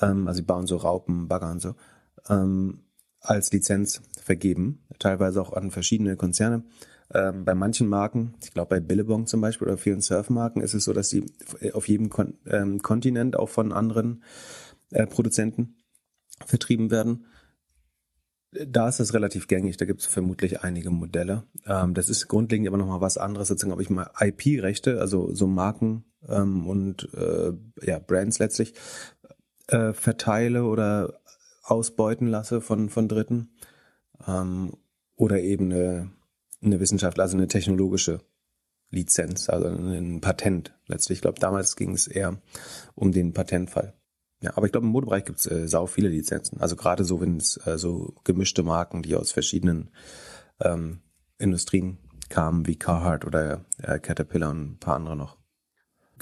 [0.00, 1.74] ähm, also sie bauen so Raupen, Bagger und so,
[2.28, 2.80] ähm,
[3.20, 6.64] als Lizenz vergeben, teilweise auch an verschiedene Konzerne.
[7.14, 10.84] Ähm, bei manchen Marken, ich glaube bei Billabong zum Beispiel oder vielen Surfmarken, ist es
[10.84, 11.26] so, dass sie
[11.72, 14.22] auf jedem Kon ähm, Kontinent auch von anderen
[14.90, 15.76] äh, Produzenten
[16.46, 17.26] vertrieben werden.
[18.52, 21.44] Da ist das relativ gängig, da gibt es vermutlich einige Modelle.
[21.66, 25.46] Ähm, das ist grundlegend aber nochmal was anderes, sozusagen, ob ich mal IP-Rechte, also so
[25.46, 27.52] Marken ähm, und äh,
[27.82, 28.74] ja, Brands letztlich,
[29.68, 31.20] äh, verteile oder
[31.62, 33.54] ausbeuten lasse von, von Dritten.
[34.26, 34.72] Ähm,
[35.16, 36.10] oder eben eine,
[36.62, 38.20] eine Wissenschaft, also eine technologische
[38.90, 41.18] Lizenz, also ein Patent letztlich.
[41.18, 42.40] Ich glaube, damals ging es eher
[42.94, 43.94] um den Patentfall.
[44.42, 46.60] Ja, aber ich glaube, im Modebereich gibt es äh, sau viele Lizenzen.
[46.60, 49.90] Also gerade so, wenn es äh, so gemischte Marken, die aus verschiedenen
[50.60, 51.00] ähm,
[51.38, 51.98] Industrien
[52.28, 55.41] kamen, wie Carhartt oder äh, Caterpillar und ein paar andere noch.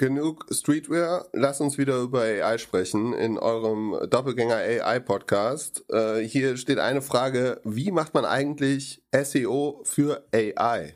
[0.01, 5.85] Genug Streetwear, lass uns wieder über AI sprechen in eurem Doppelgänger AI Podcast.
[5.91, 10.95] Äh, hier steht eine Frage, wie macht man eigentlich SEO für AI?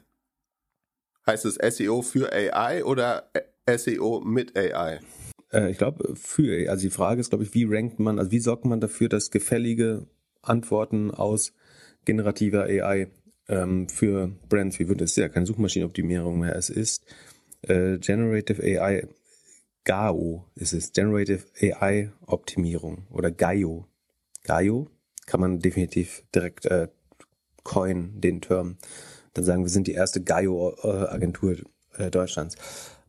[1.27, 3.31] Heißt es SEO für AI oder
[3.69, 5.01] SEO mit AI?
[5.53, 8.41] Äh, ich glaube, für, also die Frage ist, glaube ich, wie rankt man, also wie
[8.41, 10.07] sorgt man dafür, dass gefällige
[10.41, 11.53] Antworten aus
[12.07, 13.09] generativer AI
[13.49, 17.05] ähm, für Brands, wie wird es ja keine Suchmaschinenoptimierung mehr, es ist
[17.69, 19.09] äh, Generative AI,
[19.85, 23.87] GAO ist es, Generative AI Optimierung oder GAIO.
[24.45, 24.89] GAIO
[25.27, 26.89] kann man definitiv direkt äh,
[27.63, 28.77] coin, den Term.
[29.35, 31.57] Dann sagen wir sind die erste GAIO-Agentur
[31.97, 32.57] äh, Deutschlands.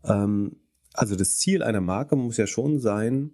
[0.04, 0.58] Ähm,
[0.94, 3.32] also das Ziel einer Marke muss ja schon sein,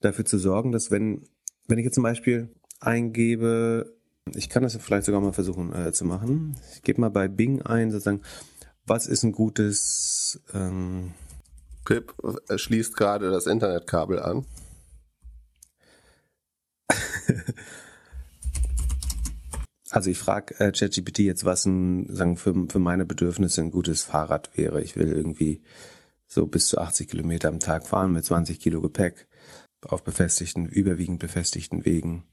[0.00, 1.24] dafür zu sorgen, dass wenn,
[1.66, 2.48] wenn ich jetzt zum Beispiel
[2.80, 3.94] eingebe,
[4.34, 6.56] ich kann das vielleicht sogar mal versuchen äh, zu machen.
[6.74, 8.22] Ich gebe mal bei Bing ein, sozusagen,
[8.90, 11.14] was ist ein gutes ähm
[11.84, 12.12] Pip
[12.54, 14.44] schließt gerade das Internetkabel an.
[19.90, 24.02] also ich frage äh, ChatGPT jetzt, was ein, sagen, für, für meine Bedürfnisse ein gutes
[24.02, 24.82] Fahrrad wäre.
[24.82, 25.62] Ich will irgendwie
[26.26, 29.26] so bis zu 80 Kilometer am Tag fahren mit 20 Kilo Gepäck
[29.82, 32.24] auf befestigten, überwiegend befestigten Wegen.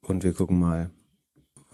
[0.00, 0.90] Und wir gucken mal,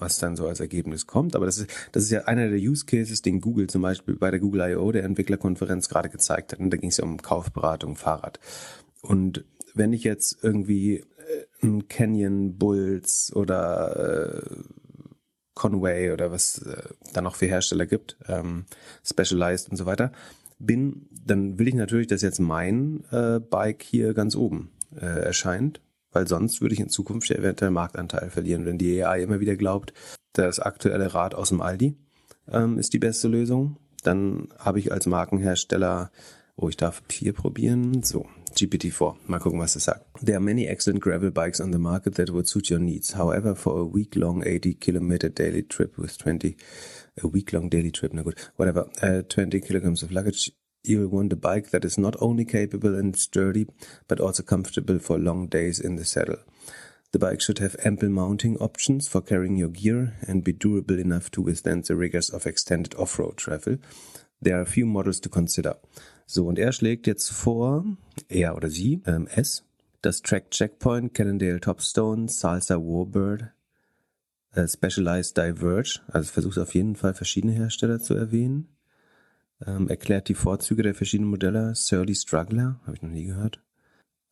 [0.00, 1.36] was dann so als Ergebnis kommt.
[1.36, 4.30] Aber das ist, das ist ja einer der Use Cases, den Google zum Beispiel bei
[4.30, 6.60] der Google I.O., der Entwicklerkonferenz, gerade gezeigt hat.
[6.60, 8.40] Und da ging es ja um Kaufberatung, Fahrrad.
[9.02, 11.04] Und wenn ich jetzt irgendwie äh,
[11.62, 14.62] ein Canyon Bulls oder äh,
[15.54, 16.82] Conway oder was äh,
[17.12, 18.64] da noch für Hersteller gibt, ähm,
[19.04, 20.12] Specialized und so weiter,
[20.58, 25.80] bin, dann will ich natürlich, dass jetzt mein äh, Bike hier ganz oben äh, erscheint
[26.12, 29.92] weil sonst würde ich in Zukunft eventuell Marktanteil verlieren, wenn die AI immer wieder glaubt,
[30.32, 31.96] das aktuelle Rad aus dem Aldi
[32.48, 33.76] ähm, ist die beste Lösung.
[34.02, 36.10] Dann habe ich als Markenhersteller,
[36.56, 39.16] oh, ich darf vier probieren, so, GPT-4.
[39.26, 40.06] Mal gucken, was es sagt.
[40.24, 43.14] There are many excellent gravel bikes on the market that would suit your needs.
[43.14, 46.56] However, for a week-long 80 kilometer daily trip with 20,
[47.22, 51.36] a week-long daily trip, na gut, whatever, uh, 20 kilograms of luggage, you want a
[51.36, 53.66] bike that is not only capable and sturdy,
[54.08, 56.38] but also comfortable for long days in the saddle.
[57.12, 61.30] The bike should have ample mounting options for carrying your gear and be durable enough
[61.32, 63.78] to withstand the rigors of extended off-road travel.
[64.40, 65.76] There are a few models to consider.
[66.26, 67.84] So, und er schlägt jetzt vor,
[68.28, 69.64] er oder sie, ähm, S,
[70.02, 73.50] das Track Checkpoint, Cannondale Topstone, Salsa Warbird,
[74.52, 78.68] äh, Specialized Diverge, also versucht auf jeden Fall verschiedene Hersteller zu erwähnen
[79.66, 81.74] ähm, erklärt die Vorzüge der verschiedenen Modelle.
[81.74, 83.60] Surly Struggler, habe ich noch nie gehört.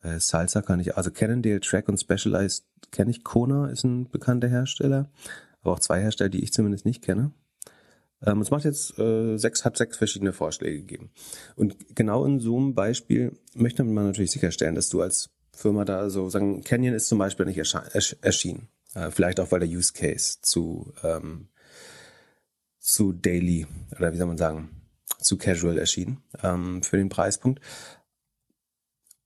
[0.02, 3.24] Äh, Salsa kann ich, also Cannondale Track und Specialized kenne ich.
[3.24, 5.10] Kona ist ein bekannter Hersteller,
[5.62, 7.32] aber auch zwei Hersteller, die ich zumindest nicht kenne.
[8.24, 11.10] Ähm, es macht jetzt äh, sechs, hat sechs verschiedene Vorschläge gegeben.
[11.56, 16.08] Und genau in so einem Beispiel möchte man natürlich sicherstellen, dass du als Firma da
[16.10, 17.58] so sagen, Canyon ist zum Beispiel nicht
[18.22, 18.68] erschienen.
[18.94, 21.48] Äh, vielleicht auch, weil der Use Case zu, ähm,
[22.78, 24.77] zu daily, oder wie soll man sagen,
[25.18, 27.60] zu casual erschienen ähm, für den Preispunkt.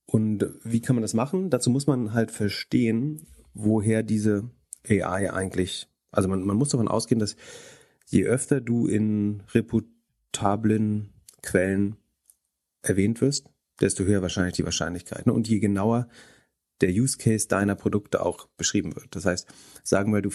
[0.06, 1.50] Und wie kann man das machen?
[1.50, 4.50] Dazu muss man halt verstehen, woher diese
[4.86, 7.36] AI eigentlich, also man, man muss davon ausgehen, dass
[8.06, 11.96] je öfter du in reputablen Quellen
[12.82, 13.48] erwähnt wirst,
[13.80, 15.26] desto höher wahrscheinlich die Wahrscheinlichkeit.
[15.26, 15.32] Ne?
[15.32, 16.08] Und je genauer
[16.80, 19.14] der Use Case deiner Produkte auch beschrieben wird.
[19.14, 19.46] Das heißt,
[19.82, 20.30] sagen wir, du,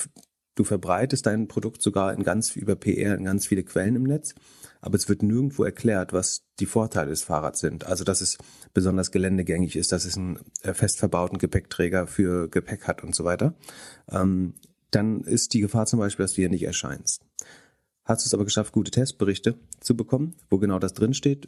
[0.57, 4.35] du verbreitest dein Produkt sogar in ganz über PR in ganz viele Quellen im Netz,
[4.81, 7.85] aber es wird nirgendwo erklärt, was die Vorteile des Fahrrads sind.
[7.85, 8.37] Also, dass es
[8.73, 13.23] besonders geländegängig ist, dass es einen äh, fest verbauten Gepäckträger für Gepäck hat und so
[13.23, 13.55] weiter.
[14.09, 14.55] Ähm,
[14.91, 17.21] dann ist die Gefahr zum Beispiel, dass du hier nicht erscheinst.
[18.03, 21.47] Hast du es aber geschafft, gute Testberichte zu bekommen, wo genau das drinsteht,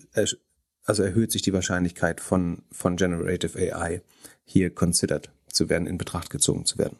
[0.83, 4.01] also erhöht sich die Wahrscheinlichkeit von, von Generative AI
[4.43, 6.97] hier considered zu werden, in Betracht gezogen zu werden.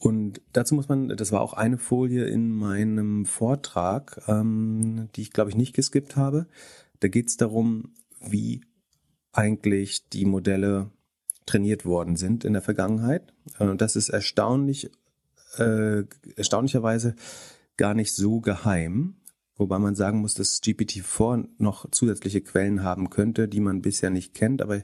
[0.00, 5.30] Und dazu muss man, das war auch eine Folie in meinem Vortrag, ähm, die ich
[5.30, 6.46] glaube ich nicht geskippt habe.
[7.00, 8.62] Da geht es darum, wie
[9.32, 10.90] eigentlich die Modelle
[11.44, 13.34] trainiert worden sind in der Vergangenheit.
[13.58, 14.90] Und das ist erstaunlich,
[15.58, 17.14] äh, erstaunlicherweise
[17.76, 19.16] gar nicht so geheim.
[19.56, 24.32] Wobei man sagen muss, dass GPT-4 noch zusätzliche Quellen haben könnte, die man bisher nicht
[24.32, 24.62] kennt.
[24.62, 24.80] Aber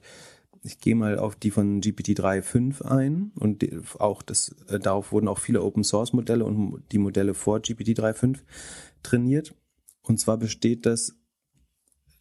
[0.66, 3.64] ich gehe mal auf die von GPT-3.5 ein und
[4.00, 8.40] auch das, äh, darauf wurden auch viele Open Source Modelle und die Modelle vor GPT-3.5
[9.02, 9.54] trainiert.
[10.02, 11.14] Und zwar besteht das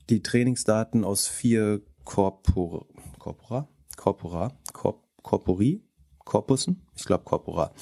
[0.09, 2.85] die Trainingsdaten aus vier Corpora,
[3.17, 5.83] Corpora, Corpora, Corp, Corpori,
[6.19, 7.73] Corpussen, ich glaube Corpora.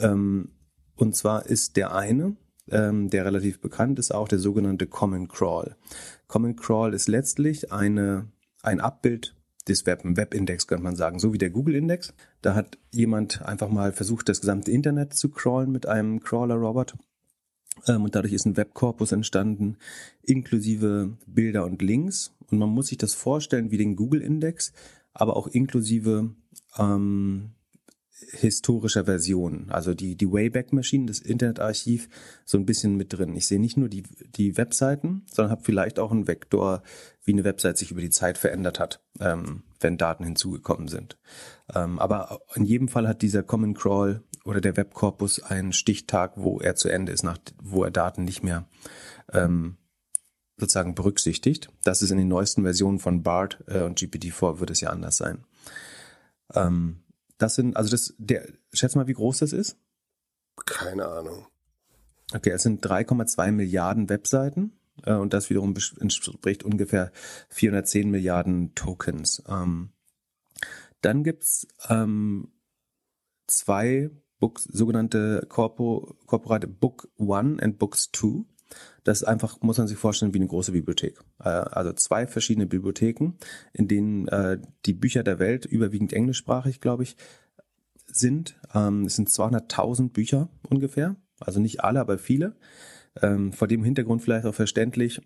[0.00, 0.50] Ähm,
[0.96, 2.36] und zwar ist der eine,
[2.70, 5.76] ähm, der relativ bekannt ist, auch der sogenannte Common Crawl.
[6.26, 8.26] Common Crawl ist letztlich eine,
[8.62, 9.37] ein Abbild
[9.68, 12.14] des Web, ein Webindex könnte man sagen, so wie der Google-Index.
[12.42, 16.94] Da hat jemand einfach mal versucht, das gesamte Internet zu crawlen mit einem Crawler-Robot.
[17.86, 19.76] Ähm, und dadurch ist ein Webkorpus entstanden,
[20.22, 22.34] inklusive Bilder und Links.
[22.50, 24.72] Und man muss sich das vorstellen wie den Google-Index,
[25.12, 26.34] aber auch inklusive
[26.78, 27.50] ähm,
[28.30, 32.08] historischer Version, also die, die Wayback Machine, das Internetarchiv,
[32.44, 33.34] so ein bisschen mit drin.
[33.36, 34.02] Ich sehe nicht nur die,
[34.36, 36.82] die Webseiten, sondern habe vielleicht auch einen Vektor,
[37.24, 41.18] wie eine Website sich über die Zeit verändert hat, ähm, wenn Daten hinzugekommen sind.
[41.74, 46.58] Ähm, aber in jedem Fall hat dieser Common Crawl oder der Webkorpus einen Stichtag, wo
[46.58, 48.66] er zu Ende ist, nach, wo er Daten nicht mehr
[49.32, 49.76] ähm,
[50.56, 51.68] sozusagen berücksichtigt.
[51.84, 55.16] Das ist in den neuesten Versionen von BART äh, und GPT-4 wird es ja anders
[55.16, 55.44] sein.
[56.54, 57.00] Ähm,
[57.38, 59.78] das sind, also das, der, schätz mal, wie groß das ist?
[60.66, 61.46] Keine Ahnung.
[62.34, 67.10] Okay, es sind 3,2 Milliarden Webseiten äh, und das wiederum entspricht ungefähr
[67.48, 69.42] 410 Milliarden Tokens.
[69.48, 69.90] Ähm,
[71.00, 72.52] dann gibt's ähm,
[73.46, 78.46] zwei Books, sogenannte Corpo, Corporate Book One and Books Two.
[79.04, 81.18] Das ist einfach, muss man sich vorstellen, wie eine große Bibliothek.
[81.40, 83.32] Äh, also zwei verschiedene Bibliotheken,
[83.72, 87.16] in denen äh, die Bücher der Welt, überwiegend englischsprachig, glaube ich,
[88.06, 88.60] sind.
[88.74, 91.16] Ähm, es sind 200.000 Bücher ungefähr.
[91.40, 92.56] Also nicht alle, aber viele.
[93.22, 95.20] Ähm, vor dem Hintergrund vielleicht auch verständlich,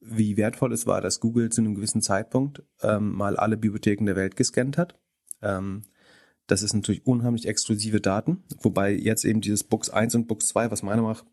[0.00, 4.16] wie wertvoll es war, dass Google zu einem gewissen Zeitpunkt ähm, mal alle Bibliotheken der
[4.16, 4.98] Welt gescannt hat.
[6.46, 10.70] das ist natürlich unheimlich exklusive Daten, wobei jetzt eben dieses Books 1 und Books 2,
[10.70, 11.24] was Meinung nach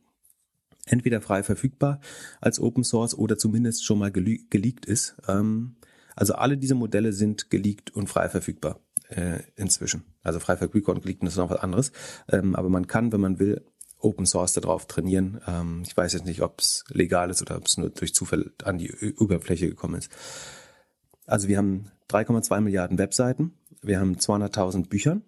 [0.88, 2.00] entweder frei verfügbar
[2.42, 5.16] als Open Source oder zumindest schon mal geleakt ist.
[5.28, 5.76] Ähm,
[6.16, 10.04] also alle diese Modelle sind geleakt und frei verfügbar äh, inzwischen.
[10.24, 11.92] Also frei verfügbar und geleakt ist noch was anderes.
[12.30, 13.64] Ähm, aber man kann, wenn man will,
[14.00, 15.42] Open Source darauf trainieren.
[15.48, 18.52] Ähm, ich weiß jetzt nicht, ob es legal ist oder ob es nur durch Zufall
[18.64, 20.12] an die Oberfläche gekommen ist.
[21.26, 23.54] Also wir haben 3,2 Milliarden Webseiten.
[23.82, 25.24] Wir haben 200.000 Büchern.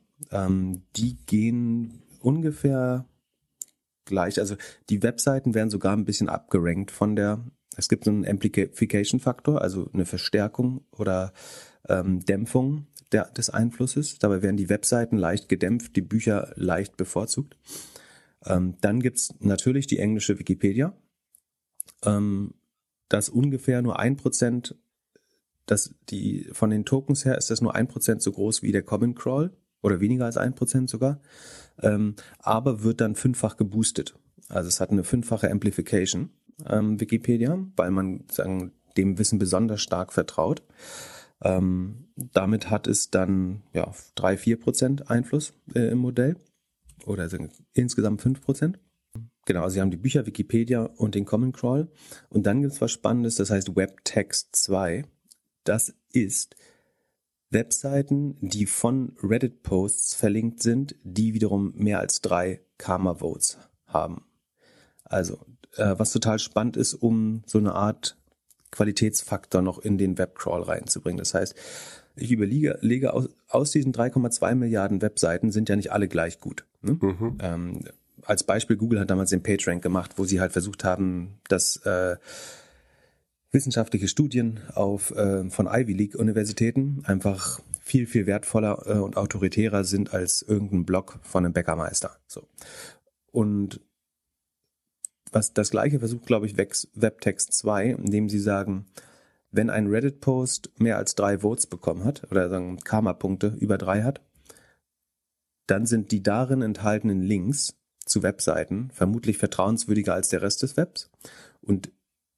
[0.95, 3.06] Die gehen ungefähr
[4.10, 4.39] gleich.
[4.39, 4.56] Also
[4.89, 7.45] die Webseiten werden sogar ein bisschen abgerankt von der,
[7.78, 11.32] es gibt einen Amplification-Faktor, also eine Verstärkung oder
[11.88, 14.19] ähm, Dämpfung der, des Einflusses.
[14.19, 17.56] Dabei werden die Webseiten leicht gedämpft, die Bücher leicht bevorzugt.
[18.45, 20.93] Ähm, dann gibt's natürlich die englische Wikipedia.
[22.04, 22.54] Ähm,
[23.08, 24.76] das ungefähr nur ein Prozent,
[25.65, 28.84] das die von den Tokens her ist das nur ein Prozent so groß wie der
[28.84, 31.19] Common Crawl oder weniger als ein Prozent sogar,
[31.82, 34.15] ähm, aber wird dann fünffach geboostet.
[34.49, 36.32] Also es hat eine fünffache Amplification,
[36.65, 40.63] ähm, Wikipedia, weil man sagen, dem Wissen besonders stark vertraut.
[41.41, 46.36] Ähm, damit hat es dann ja drei, vier Prozent Einfluss äh, im Modell
[47.05, 47.38] oder also
[47.73, 48.80] insgesamt fünf Prozent.
[49.45, 51.88] Genau, also Sie haben die Bücher Wikipedia und den Common Crawl.
[52.30, 55.05] Und dann gibt es was Spannendes, das heißt WebText 2.
[55.63, 56.55] Das ist
[57.52, 64.24] Webseiten, die von Reddit-Posts verlinkt sind, die wiederum mehr als drei Karma-Votes haben.
[65.04, 65.39] Also,
[65.76, 68.18] äh, was total spannend ist, um so eine Art
[68.72, 71.18] Qualitätsfaktor noch in den Webcrawl reinzubringen.
[71.18, 71.56] Das heißt,
[72.16, 76.66] ich überlege lege aus, aus diesen 3,2 Milliarden Webseiten sind ja nicht alle gleich gut.
[76.82, 77.00] Ne?
[77.02, 77.38] Mhm.
[77.41, 77.80] Ähm,
[78.24, 82.18] als Beispiel, Google hat damals den PageRank gemacht, wo sie halt versucht haben, dass äh,
[83.52, 89.84] wissenschaftliche Studien auf, äh, von Ivy League Universitäten einfach viel, viel wertvoller äh, und autoritärer
[89.84, 92.18] sind als irgendein Blog von einem Bäckermeister.
[92.28, 92.47] So.
[93.32, 93.82] Und
[95.32, 98.86] was das gleiche versucht, glaube ich, Webtext 2, indem sie sagen,
[99.52, 104.22] wenn ein Reddit-Post mehr als drei Votes bekommen hat oder sagen Karma-Punkte über drei hat,
[105.66, 107.76] dann sind die darin enthaltenen Links
[108.06, 111.12] zu Webseiten vermutlich vertrauenswürdiger als der Rest des Webs.
[111.62, 111.91] Und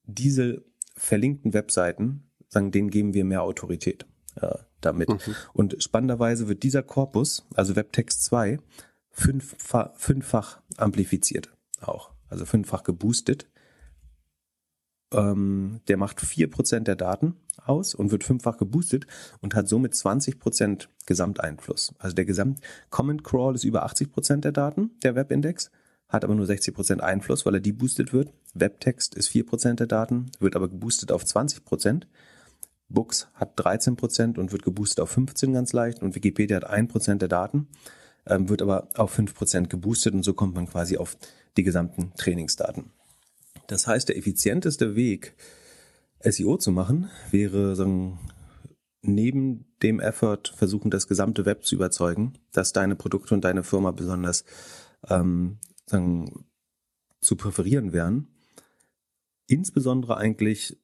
[0.04, 0.66] diese
[1.02, 5.10] verlinkten Webseiten, sagen, denen geben wir mehr Autorität äh, damit.
[5.10, 5.36] Mhm.
[5.54, 8.60] Und spannenderweise wird dieser Korpus, also Webtext 2,
[9.10, 13.50] fünffach, fünffach amplifiziert auch, also fünffach geboostet.
[15.14, 17.36] Ähm, der macht vier Prozent der Daten
[17.66, 19.08] aus und wird fünffach geboostet
[19.42, 21.94] und hat somit 20% Gesamteinfluss.
[21.98, 25.72] Also der Gesamt Comment Crawl ist über 80% der Daten, der Webindex,
[26.08, 28.32] hat aber nur 60% Einfluss, weil er deboostet wird.
[28.54, 32.04] Webtext ist 4% der Daten, wird aber geboostet auf 20%.
[32.90, 37.30] Books hat 13% und wird geboostet auf 15 ganz leicht und Wikipedia hat 1% der
[37.30, 37.68] Daten,
[38.26, 41.18] ähm, wird aber auf 5% geboostet und so kommt man quasi auf
[41.58, 42.92] die gesamten Trainingsdaten.
[43.68, 45.36] Das heißt, der effizienteste Weg,
[46.24, 48.20] SEO zu machen, wäre sagen,
[49.02, 53.92] neben dem Effort versuchen, das gesamte Web zu überzeugen, dass deine Produkte und deine Firma
[53.92, 54.44] besonders
[55.08, 56.46] ähm, sagen,
[57.22, 58.28] zu präferieren wären.
[59.52, 60.78] Insbesondere eigentlich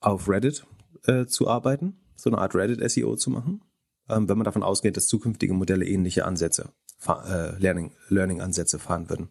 [0.00, 0.66] auf Reddit
[1.04, 3.62] äh, zu arbeiten, so eine Art Reddit-SEO zu machen,
[4.08, 6.72] ähm, wenn man davon ausgeht, dass zukünftige Modelle ähnliche Ansätze,
[7.06, 9.28] äh, Learning-Ansätze fahren würden.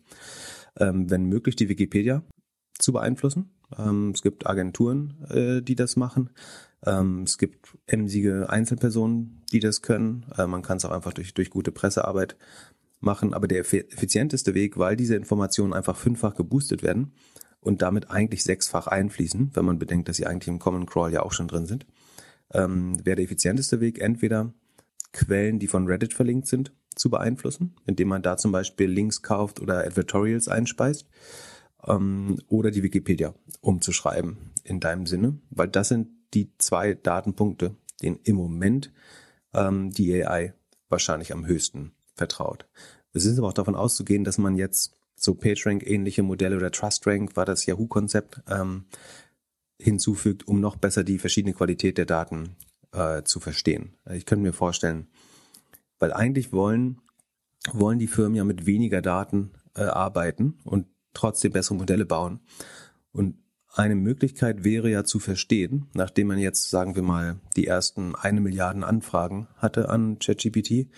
[0.77, 2.21] Ähm, wenn möglich, die Wikipedia
[2.77, 3.49] zu beeinflussen.
[3.75, 6.29] Ähm, es gibt Agenturen, äh, die das machen.
[6.85, 10.27] Ähm, es gibt emsige Einzelpersonen, die das können.
[10.37, 12.37] Äh, man kann es auch einfach durch, durch gute Pressearbeit
[12.99, 13.33] machen.
[13.33, 17.13] Aber der effizienteste Weg, weil diese Informationen einfach fünffach geboostet werden
[17.61, 21.23] und damit eigentlich sechsfach einfließen, wenn man bedenkt, dass sie eigentlich im Common Crawl ja
[21.23, 21.85] auch schon drin sind,
[22.53, 24.53] ähm, wäre der effizienteste Weg entweder
[25.11, 29.59] Quellen, die von Reddit verlinkt sind, zu beeinflussen, indem man da zum Beispiel Links kauft
[29.59, 31.07] oder Advertorials einspeist
[31.87, 38.19] ähm, oder die Wikipedia umzuschreiben in deinem Sinne, weil das sind die zwei Datenpunkte, denen
[38.23, 38.91] im Moment
[39.53, 40.53] ähm, die AI
[40.89, 42.67] wahrscheinlich am höchsten vertraut.
[43.13, 47.45] Es ist aber auch davon auszugehen, dass man jetzt so PageRank-ähnliche Modelle oder TrustRank war
[47.45, 48.85] das Yahoo-Konzept ähm,
[49.79, 52.55] hinzufügt, um noch besser die verschiedene Qualität der Daten
[52.91, 53.95] äh, zu verstehen.
[54.11, 55.07] Ich könnte mir vorstellen,
[55.99, 57.01] weil eigentlich wollen
[57.73, 62.39] wollen die Firmen ja mit weniger Daten äh, arbeiten und trotzdem bessere Modelle bauen.
[63.11, 63.35] Und
[63.73, 68.41] eine Möglichkeit wäre ja zu verstehen, nachdem man jetzt, sagen wir mal, die ersten eine
[68.41, 70.89] Milliarden Anfragen hatte an ChatGPT,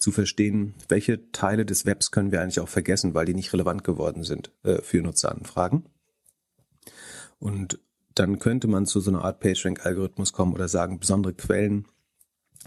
[0.00, 3.84] zu verstehen, welche Teile des Webs können wir eigentlich auch vergessen, weil die nicht relevant
[3.84, 5.88] geworden sind äh, für Nutzeranfragen.
[7.38, 7.80] Und
[8.14, 11.86] dann könnte man zu so einer Art PageRank-Algorithmus kommen oder sagen, besondere Quellen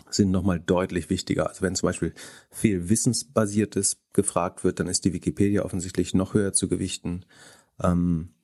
[0.09, 1.49] sind nochmal deutlich wichtiger.
[1.49, 2.13] Also wenn zum Beispiel
[2.51, 7.25] viel Wissensbasiertes gefragt wird, dann ist die Wikipedia offensichtlich noch höher zu gewichten.
[7.81, 8.35] Ähm,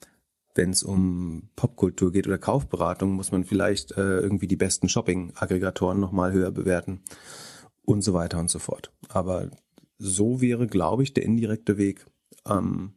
[0.56, 6.00] wenn es um Popkultur geht oder Kaufberatung, muss man vielleicht äh, irgendwie die besten Shopping-Aggregatoren
[6.00, 7.04] nochmal höher bewerten
[7.90, 8.92] und so weiter und so fort.
[9.10, 9.50] Aber
[9.98, 12.06] so wäre, glaube ich, der indirekte Weg,
[12.46, 12.94] ähm,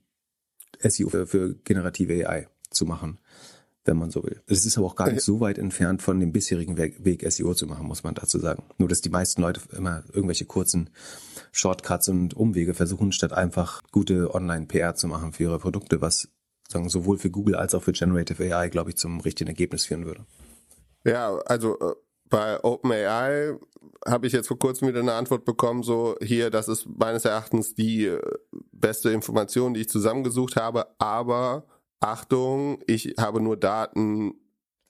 [0.80, 3.18] SEO für, für generative AI zu machen
[3.84, 4.40] wenn man so will.
[4.47, 7.66] Es ist aber auch gar nicht so weit entfernt von dem bisherigen Weg, SEO zu
[7.66, 8.62] machen, muss man dazu sagen.
[8.78, 10.90] Nur, dass die meisten Leute immer irgendwelche kurzen
[11.51, 16.28] Shortcuts und Umwege versuchen, statt einfach gute Online-PR zu machen für ihre Produkte, was
[16.68, 20.07] sagen, sowohl für Google als auch für Generative AI, glaube ich, zum richtigen Ergebnis führen
[20.07, 20.24] würde.
[21.05, 21.95] Ja, also äh,
[22.33, 23.59] bei OpenAI
[24.07, 27.74] habe ich jetzt vor kurzem wieder eine Antwort bekommen, so hier, das ist meines Erachtens
[27.74, 28.20] die äh,
[28.72, 31.66] beste Information, die ich zusammengesucht habe, aber
[32.01, 34.35] Achtung, ich habe nur Daten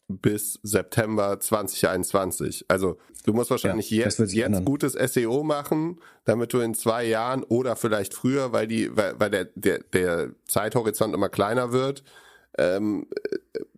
[0.07, 2.67] bis September 2021.
[2.69, 7.43] Also du musst wahrscheinlich ja, jetzt, jetzt gutes SEO machen, damit du in zwei Jahren
[7.43, 12.05] oder vielleicht früher, weil die, weil, weil der, der, der Zeithorizont immer kleiner wird,
[12.57, 13.09] ähm,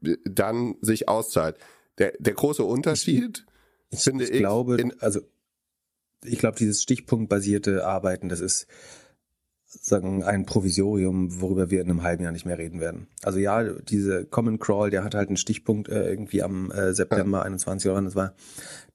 [0.03, 1.57] äh, dann sich auszahlt.
[1.99, 3.47] Der, der große Unterschied,
[3.95, 5.21] ich, finde ich, glaube, in, also
[6.25, 8.67] ich glaube, dieses stichpunktbasierte Arbeiten, das ist
[9.67, 13.09] sagen ein Provisorium, worüber wir in einem halben Jahr nicht mehr reden werden.
[13.23, 17.39] Also ja, diese Common Crawl, der hat halt einen Stichpunkt äh, irgendwie am äh, September
[17.39, 17.45] ja.
[17.45, 18.35] 21 oder das war.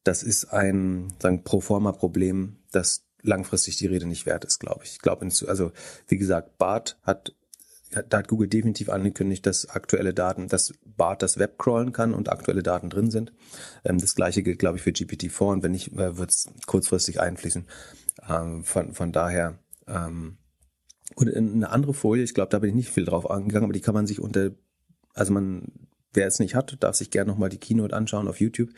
[0.03, 4.91] Das ist ein sagen Proforma Problem, das langfristig die Rede nicht wert ist, glaube ich.
[4.91, 5.71] Ich glaube, also
[6.07, 7.35] wie gesagt, Bart hat
[7.89, 12.29] da hat Google definitiv angekündigt, dass aktuelle Daten, dass BART das Web crawlen kann und
[12.29, 13.33] aktuelle Daten drin sind.
[13.83, 17.19] Ähm, das gleiche gilt, glaube ich, für GPT-4 und wenn nicht, äh, wird es kurzfristig
[17.19, 17.65] einfließen.
[18.27, 20.37] Ähm, von, von daher, ähm,
[21.15, 23.81] und eine andere Folie, ich glaube, da bin ich nicht viel drauf angegangen, aber die
[23.81, 24.51] kann man sich unter,
[25.15, 28.69] also man, wer es nicht hat, darf sich gerne nochmal die Keynote anschauen auf YouTube.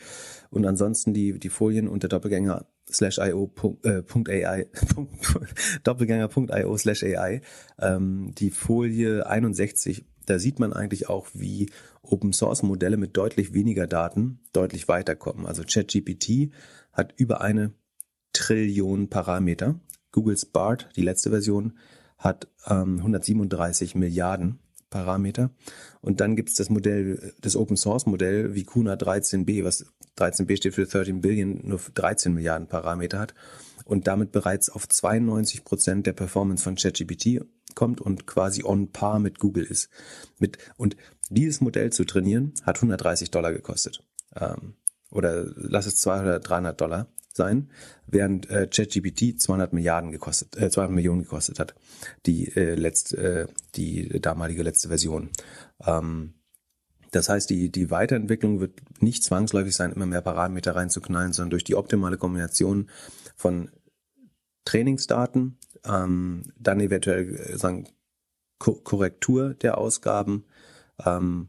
[0.50, 3.50] Und ansonsten die, die Folien unter Doppelgänger slash io
[3.82, 4.02] äh,
[5.84, 7.40] Doppelgänger.io slash AI
[7.78, 11.70] ähm, die Folie 61 da sieht man eigentlich auch wie
[12.02, 15.46] Open Source Modelle mit deutlich weniger Daten deutlich weiterkommen.
[15.46, 16.52] Also ChatGPT
[16.92, 17.72] hat über eine
[18.32, 19.80] Trillion Parameter.
[20.10, 21.78] Googles BART die letzte Version
[22.18, 24.58] hat ähm, 137 Milliarden
[24.90, 25.50] Parameter.
[26.00, 29.86] Und dann gibt es das Modell, das Open Source Modell wie Kuna 13b, was
[30.18, 33.34] 13b steht für 13 Billion, nur 13 Milliarden Parameter hat
[33.84, 37.44] und damit bereits auf 92 Prozent der Performance von ChatGPT
[37.74, 39.88] kommt und quasi on par mit Google ist.
[40.38, 40.96] Mit, und
[41.30, 44.04] dieses Modell zu trainieren hat 130 Dollar gekostet.
[44.36, 44.74] Ähm,
[45.10, 47.70] oder lass es 200, 300 Dollar sein,
[48.06, 51.74] während äh, ChatGPT 200 Milliarden gekostet, äh, 200 Millionen gekostet hat,
[52.26, 55.30] die äh, letzte, äh, die damalige letzte Version.
[55.84, 56.34] Ähm,
[57.12, 61.64] das heißt, die, die Weiterentwicklung wird nicht zwangsläufig sein, immer mehr Parameter reinzuknallen, sondern durch
[61.64, 62.90] die optimale Kombination
[63.36, 63.70] von
[64.64, 67.88] Trainingsdaten, ähm, dann eventuell äh, sagen,
[68.58, 70.44] Ko Korrektur der Ausgaben
[71.04, 71.48] ähm,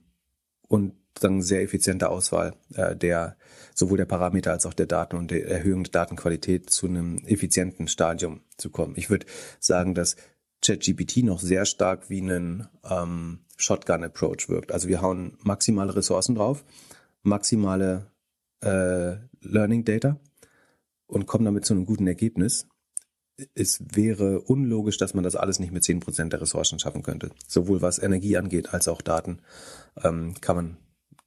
[0.67, 3.37] und dann sehr effiziente Auswahl äh, der
[3.75, 7.87] sowohl der Parameter als auch der Daten und der Erhöhung der Datenqualität zu einem effizienten
[7.87, 8.95] Stadium zu kommen.
[8.97, 9.27] Ich würde
[9.59, 10.15] sagen, dass
[10.63, 14.71] ChatGPT noch sehr stark wie ein ähm, Shotgun-Approach wirkt.
[14.71, 16.63] Also wir hauen maximale Ressourcen drauf,
[17.21, 18.11] maximale
[18.61, 20.19] äh, Learning Data
[21.05, 22.67] und kommen damit zu einem guten Ergebnis.
[23.55, 27.31] Es wäre unlogisch, dass man das alles nicht mit zehn Prozent der Ressourcen schaffen könnte.
[27.47, 29.39] Sowohl was Energie angeht als auch Daten
[30.03, 30.77] ähm, kann man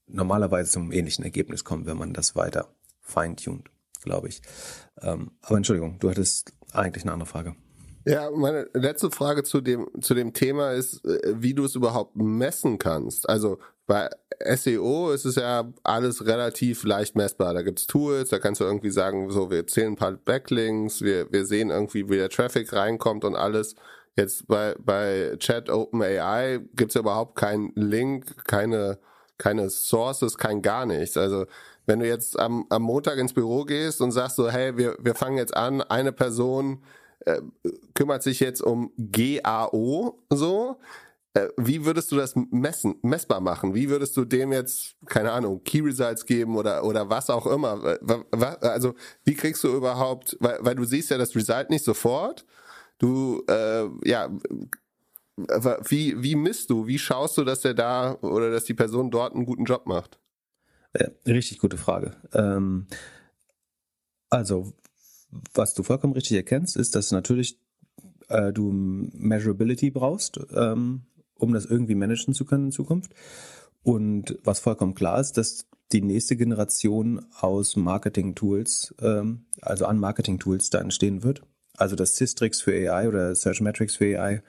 [0.07, 2.69] normalerweise zum ähnlichen Ergebnis kommen, wenn man das weiter
[3.01, 3.69] feintuned,
[4.03, 4.41] glaube ich.
[5.03, 7.57] Ähm, aber Entschuldigung, du hattest eigentlich eine andere Frage.
[8.09, 12.15] Ja, meine letzte Frage zu dem, zu dem Thema ist, äh, wie du es überhaupt
[12.15, 13.29] messen kannst.
[13.29, 14.09] Also bei
[14.55, 17.53] SEO ist es ja alles relativ leicht messbar.
[17.53, 21.33] Da gibt's Tools, da kannst du irgendwie sagen, so, wir zählen ein paar Backlinks, wir,
[21.33, 23.75] wir sehen irgendwie, wie der Traffic reinkommt und alles.
[24.15, 29.01] Jetzt bei, bei Chat OpenAI gibt's ja überhaupt keinen Link, keine,
[29.37, 31.17] keine Sources, kein gar nichts.
[31.17, 31.47] Also
[31.87, 35.17] wenn du jetzt am, am Montag ins Büro gehst und sagst so, hey, wir, wir
[35.17, 36.85] fangen jetzt an, eine Person
[37.27, 37.43] äh,
[37.95, 40.79] kümmert sich jetzt um GAO so.
[41.35, 43.75] Äh, wie würdest du das messen, messbar machen?
[43.75, 47.99] Wie würdest du dem jetzt, keine Ahnung, Key Results geben oder, oder was auch immer?
[48.63, 52.47] Also, wie kriegst du überhaupt, weil, weil du siehst ja das Result nicht sofort.
[52.99, 54.31] Du, äh, ja,
[55.37, 59.35] wie, wie misst du, wie schaust du, dass der da oder dass die Person dort
[59.35, 60.19] einen guten Job macht?
[60.99, 62.17] Ja, richtig gute Frage.
[62.33, 62.87] Ähm,
[64.31, 64.73] also,
[65.55, 67.59] was du vollkommen richtig erkennst, ist, dass natürlich
[68.29, 71.03] äh, du Measurability brauchst, ähm,
[71.35, 73.13] um das irgendwie managen zu können in Zukunft.
[73.83, 80.71] Und was vollkommen klar ist, dass die nächste Generation aus Marketing-Tools, ähm, also an Marketing-Tools
[80.71, 81.43] da entstehen wird.
[81.77, 84.43] Also das Systrix für AI oder Search Metrics für AI,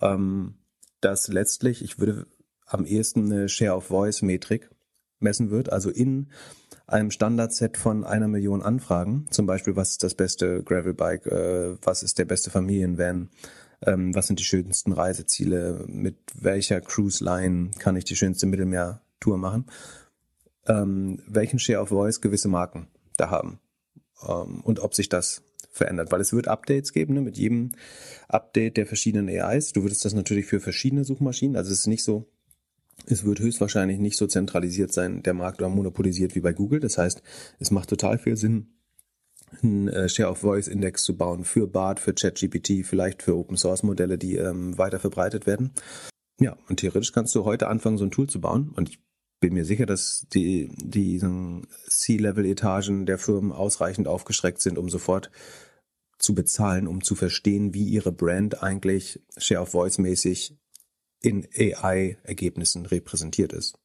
[0.00, 0.54] ähm,
[1.00, 2.26] das letztlich, ich würde
[2.66, 4.70] am ehesten eine Share of Voice-Metrik
[5.22, 6.28] messen wird, also in
[6.86, 12.02] einem Standardset von einer Million Anfragen, zum Beispiel, was ist das beste Gravelbike, äh, was
[12.02, 13.30] ist der beste Familienvan,
[13.86, 19.38] ähm, was sind die schönsten Reiseziele, mit welcher Cruise Line kann ich die schönste Mittelmeertour
[19.38, 19.66] machen,
[20.66, 23.58] ähm, welchen Share of Voice gewisse Marken da haben
[24.28, 27.72] ähm, und ob sich das verändert, weil es wird Updates geben, ne, mit jedem
[28.28, 29.72] Update der verschiedenen AIs.
[29.72, 32.28] Du würdest das natürlich für verschiedene Suchmaschinen, also es ist nicht so,
[33.06, 36.80] es wird höchstwahrscheinlich nicht so zentralisiert sein, der Markt oder monopolisiert wie bei Google.
[36.80, 37.22] Das heißt,
[37.58, 38.68] es macht total viel Sinn,
[39.62, 43.56] einen äh, Share of Voice Index zu bauen für BART, für ChatGPT, vielleicht für Open
[43.56, 45.72] Source Modelle, die ähm, weiter verbreitet werden.
[46.40, 48.72] Ja, und theoretisch kannst du heute anfangen, so ein Tool zu bauen.
[48.74, 48.98] Und ich
[49.40, 51.20] bin mir sicher, dass die, die
[51.88, 55.30] C-Level-Etagen der Firmen ausreichend aufgeschreckt sind, um sofort
[56.18, 60.56] zu bezahlen, um zu verstehen, wie ihre Brand eigentlich Share of Voice mäßig
[61.22, 63.78] in AI-Ergebnissen repräsentiert ist.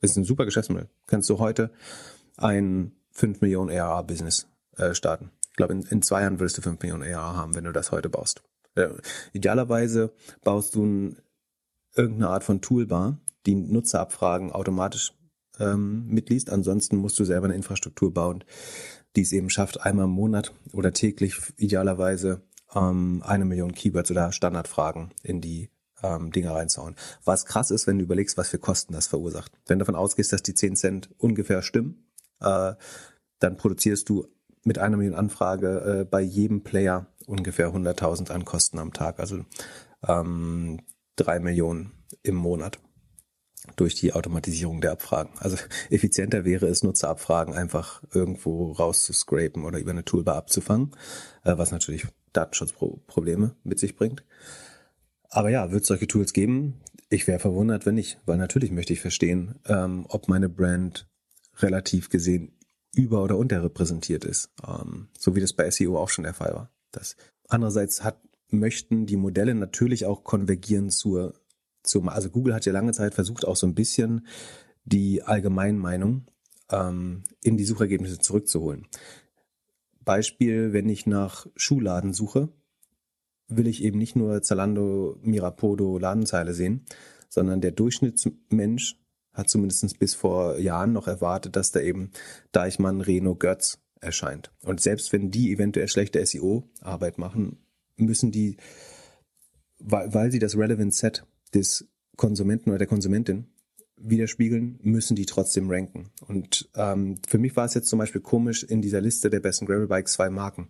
[0.00, 0.88] Das ist ein super Geschäftsmodell.
[1.06, 1.70] Kannst du heute
[2.36, 5.30] ein 5 Millionen ARA-Business äh, starten.
[5.50, 7.92] Ich glaube, in, in, zwei Jahren würdest du 5 Millionen ARA haben, wenn du das
[7.92, 8.42] heute baust.
[8.74, 8.88] Äh,
[9.32, 10.12] idealerweise
[10.42, 11.16] baust du ein,
[11.94, 15.12] irgendeine Art von Toolbar, die Nutzerabfragen automatisch
[15.58, 16.50] ähm, mitliest.
[16.50, 18.44] Ansonsten musst du selber eine Infrastruktur bauen,
[19.14, 22.42] die es eben schafft, einmal im Monat oder täglich idealerweise
[22.74, 25.68] ähm, eine Million Keywords oder Standardfragen in die
[26.02, 26.96] ähm, Dinge reinzuhauen.
[27.24, 29.52] Was krass ist, wenn du überlegst, was für Kosten das verursacht.
[29.66, 32.06] Wenn du davon ausgehst, dass die 10 Cent ungefähr stimmen,
[32.40, 32.74] äh,
[33.38, 34.26] dann produzierst du
[34.64, 39.44] mit einer Million Anfrage äh, bei jedem Player ungefähr 100.000 an Kosten am Tag, also
[40.06, 40.80] ähm,
[41.16, 41.92] drei Millionen
[42.22, 42.78] im Monat
[43.76, 45.32] durch die Automatisierung der Abfragen.
[45.38, 45.56] Also
[45.90, 50.92] effizienter wäre es, Nutzerabfragen einfach irgendwo rauszuscrapen oder über eine Toolbar abzufangen,
[51.44, 54.24] äh, was natürlich Datenschutzprobleme mit sich bringt.
[55.34, 56.74] Aber ja, wird es solche Tools geben?
[57.08, 61.08] Ich wäre verwundert, wenn nicht, weil natürlich möchte ich verstehen, ähm, ob meine Brand
[61.56, 62.52] relativ gesehen
[62.94, 66.70] über- oder unterrepräsentiert ist, ähm, so wie das bei SEO auch schon der Fall war.
[66.90, 67.16] Das
[67.48, 68.20] andererseits hat
[68.50, 71.32] möchten die Modelle natürlich auch konvergieren zur,
[71.82, 74.26] zum, also Google hat ja lange Zeit versucht, auch so ein bisschen
[74.84, 76.26] die Allgemeinmeinung
[76.70, 78.86] ähm, in die Suchergebnisse zurückzuholen.
[80.04, 82.50] Beispiel, wenn ich nach Schuhladen suche,
[83.56, 86.84] will ich eben nicht nur Zalando, Mirapodo, Ladenzeile sehen,
[87.28, 88.96] sondern der Durchschnittsmensch
[89.32, 92.10] hat zumindest bis vor Jahren noch erwartet, dass da eben
[92.52, 94.52] Deichmann, Reno, Götz erscheint.
[94.62, 97.58] Und selbst wenn die eventuell schlechte SEO-Arbeit machen,
[97.96, 98.56] müssen die,
[99.78, 101.24] weil, weil sie das Relevant Set
[101.54, 103.46] des Konsumenten oder der Konsumentin
[103.96, 106.10] widerspiegeln, müssen die trotzdem ranken.
[106.26, 109.66] Und ähm, für mich war es jetzt zum Beispiel komisch, in dieser Liste der besten
[109.66, 110.68] Gravel Bikes zwei Marken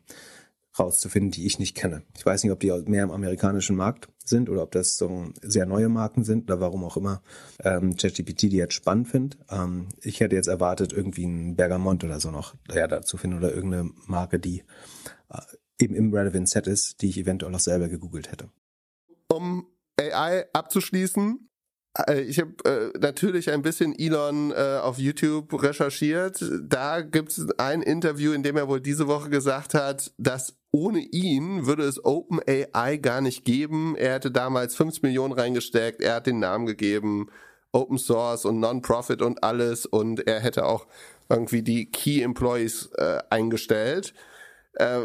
[0.78, 2.02] rauszufinden, die ich nicht kenne.
[2.16, 5.66] Ich weiß nicht, ob die mehr im amerikanischen Markt sind oder ob das so sehr
[5.66, 7.22] neue Marken sind oder warum auch immer
[7.60, 9.38] ähm, ChatGPT die jetzt spannend findet.
[9.50, 13.52] Ähm, ich hätte jetzt erwartet, irgendwie ein Bergamont oder so noch ja, dazu finden oder
[13.52, 14.64] irgendeine Marke, die
[15.30, 15.40] äh,
[15.78, 18.48] eben im Relevant Set ist, die ich eventuell auch selber gegoogelt hätte.
[19.28, 19.66] Um
[19.98, 21.48] AI abzuschließen,
[22.06, 26.42] äh, ich habe äh, natürlich ein bisschen Elon äh, auf YouTube recherchiert.
[26.62, 31.00] Da gibt es ein Interview, in dem er wohl diese Woche gesagt hat, dass ohne
[31.00, 33.94] ihn würde es OpenAI gar nicht geben.
[33.96, 37.28] Er hätte damals 50 Millionen reingesteckt, er hat den Namen gegeben,
[37.72, 40.86] Open Source und Non-Profit und alles und er hätte auch
[41.28, 44.12] irgendwie die Key Employees äh, eingestellt.
[44.74, 45.00] Äh,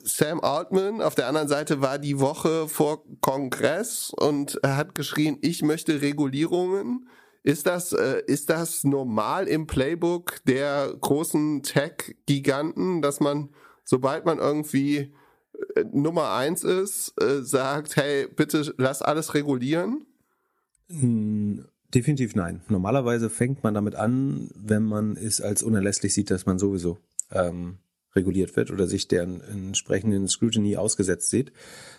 [0.00, 5.62] Sam Altman auf der anderen Seite war die Woche vor Kongress und hat geschrien, ich
[5.62, 7.08] möchte Regulierungen.
[7.42, 13.50] Ist das, äh, ist das normal im Playbook der großen Tech-Giganten, dass man,
[13.88, 15.14] sobald man irgendwie
[15.74, 20.06] äh, Nummer eins ist, äh, sagt, hey, bitte lass alles regulieren?
[20.90, 21.64] Hm,
[21.94, 22.60] definitiv nein.
[22.68, 26.98] Normalerweise fängt man damit an, wenn man es als unerlässlich sieht, dass man sowieso
[27.30, 27.78] ähm,
[28.14, 31.50] reguliert wird oder sich deren entsprechenden Scrutiny ausgesetzt sieht.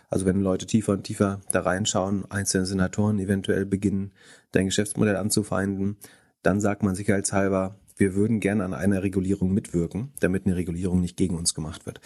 [0.10, 4.12] Also wenn Leute tiefer und tiefer da reinschauen, einzelne Senatoren eventuell beginnen,
[4.52, 5.98] dein Geschäftsmodell anzufeinden,
[6.44, 11.18] dann sagt man sicherheitshalber, wir würden gerne an einer Regulierung mitwirken, damit eine Regulierung nicht
[11.18, 12.00] gegen uns gemacht wird.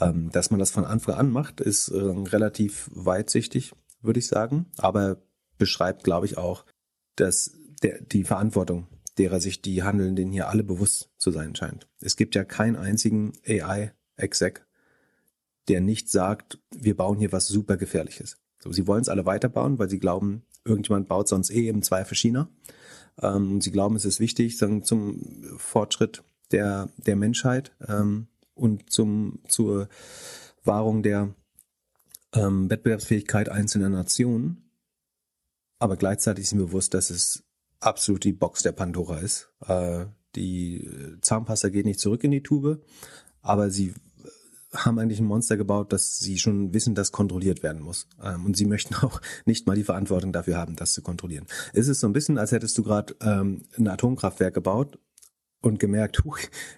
[0.00, 4.66] Ähm, dass man das von Anfang an macht, ist äh, relativ weitsichtig, würde ich sagen,
[4.78, 5.22] aber
[5.58, 6.64] beschreibt, glaube ich, auch,
[7.16, 8.86] dass der, die Verantwortung,
[9.18, 11.86] derer sich die Handelnden hier alle bewusst zu sein scheint.
[12.00, 14.66] Es gibt ja keinen einzigen AI-Exec,
[15.68, 18.38] der nicht sagt, wir bauen hier was super Gefährliches.
[18.60, 22.16] So, sie wollen es alle weiterbauen, weil sie glauben, irgendjemand baut sonst eh im Zweifel
[22.16, 22.48] China.
[23.20, 25.20] Ähm, sie glauben, es ist wichtig sagen, zum
[25.56, 29.88] Fortschritt der, der Menschheit ähm, und zum, zur
[30.64, 31.34] Wahrung der
[32.34, 34.70] ähm, Wettbewerbsfähigkeit einzelner Nationen.
[35.78, 37.44] Aber gleichzeitig sind wir bewusst, dass es
[37.80, 39.50] absolut die Box der Pandora ist.
[39.66, 40.88] Äh, die
[41.20, 42.84] Zahnpasta geht nicht zurück in die Tube,
[43.42, 43.94] aber sie
[44.74, 48.08] haben eigentlich ein Monster gebaut, dass sie schon wissen, dass kontrolliert werden muss.
[48.22, 51.46] Ähm, und sie möchten auch nicht mal die Verantwortung dafür haben, das zu kontrollieren.
[51.72, 54.98] Es ist so ein bisschen, als hättest du gerade ähm, ein Atomkraftwerk gebaut
[55.60, 56.34] und gemerkt, hu,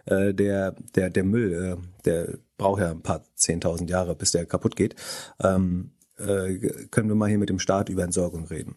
[0.07, 4.47] äh, der, der, der Müll, äh, der braucht ja ein paar zehntausend Jahre, bis der
[4.47, 4.95] kaputt geht.
[5.41, 8.77] Ähm, äh, können wir mal hier mit dem Staat über Entsorgung reden.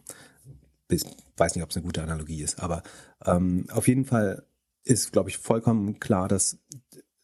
[0.88, 1.04] Ich
[1.36, 2.82] weiß nicht, ob es eine gute Analogie ist, aber
[3.24, 4.44] ähm, auf jeden Fall
[4.84, 6.58] ist, glaube ich, vollkommen klar, dass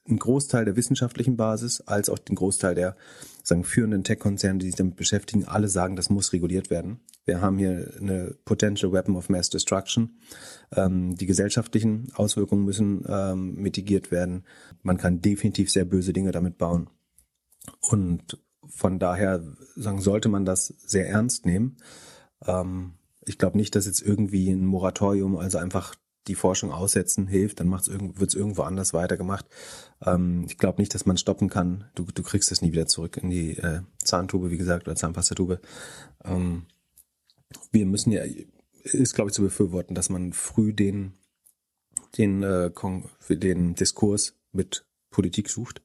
[0.08, 2.96] ein Großteil der wissenschaftlichen Basis als auch den Großteil der
[3.42, 7.00] sagen, führenden Tech-Konzerne, die sich damit beschäftigen, alle sagen, das muss reguliert werden.
[7.24, 10.18] Wir haben hier eine Potential Weapon of Mass Destruction.
[10.74, 14.44] Ähm, die gesellschaftlichen Auswirkungen müssen ähm, mitigiert werden.
[14.82, 16.90] Man kann definitiv sehr böse Dinge damit bauen.
[17.80, 18.38] Und
[18.68, 19.42] von daher
[19.76, 21.76] sagen, sollte man das sehr ernst nehmen.
[22.44, 22.94] Ähm,
[23.24, 25.94] ich glaube nicht, dass jetzt irgendwie ein Moratorium, also einfach
[26.28, 29.46] die Forschung aussetzen hilft, dann wird es irgendwo anders weitergemacht.
[30.04, 31.84] Ähm, ich glaube nicht, dass man stoppen kann.
[31.94, 35.60] Du, du kriegst es nie wieder zurück in die äh, Zahntube, wie gesagt, oder Zahnpastatube.
[36.24, 36.66] Ähm,
[37.70, 38.22] wir müssen ja,
[38.82, 41.14] ist glaube ich zu befürworten, dass man früh den,
[42.18, 42.70] den, äh,
[43.30, 45.82] den Diskurs mit Politik sucht,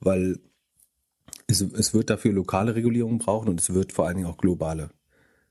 [0.00, 0.38] weil
[1.46, 4.90] es, es wird dafür lokale Regulierungen brauchen und es wird vor allen Dingen auch globale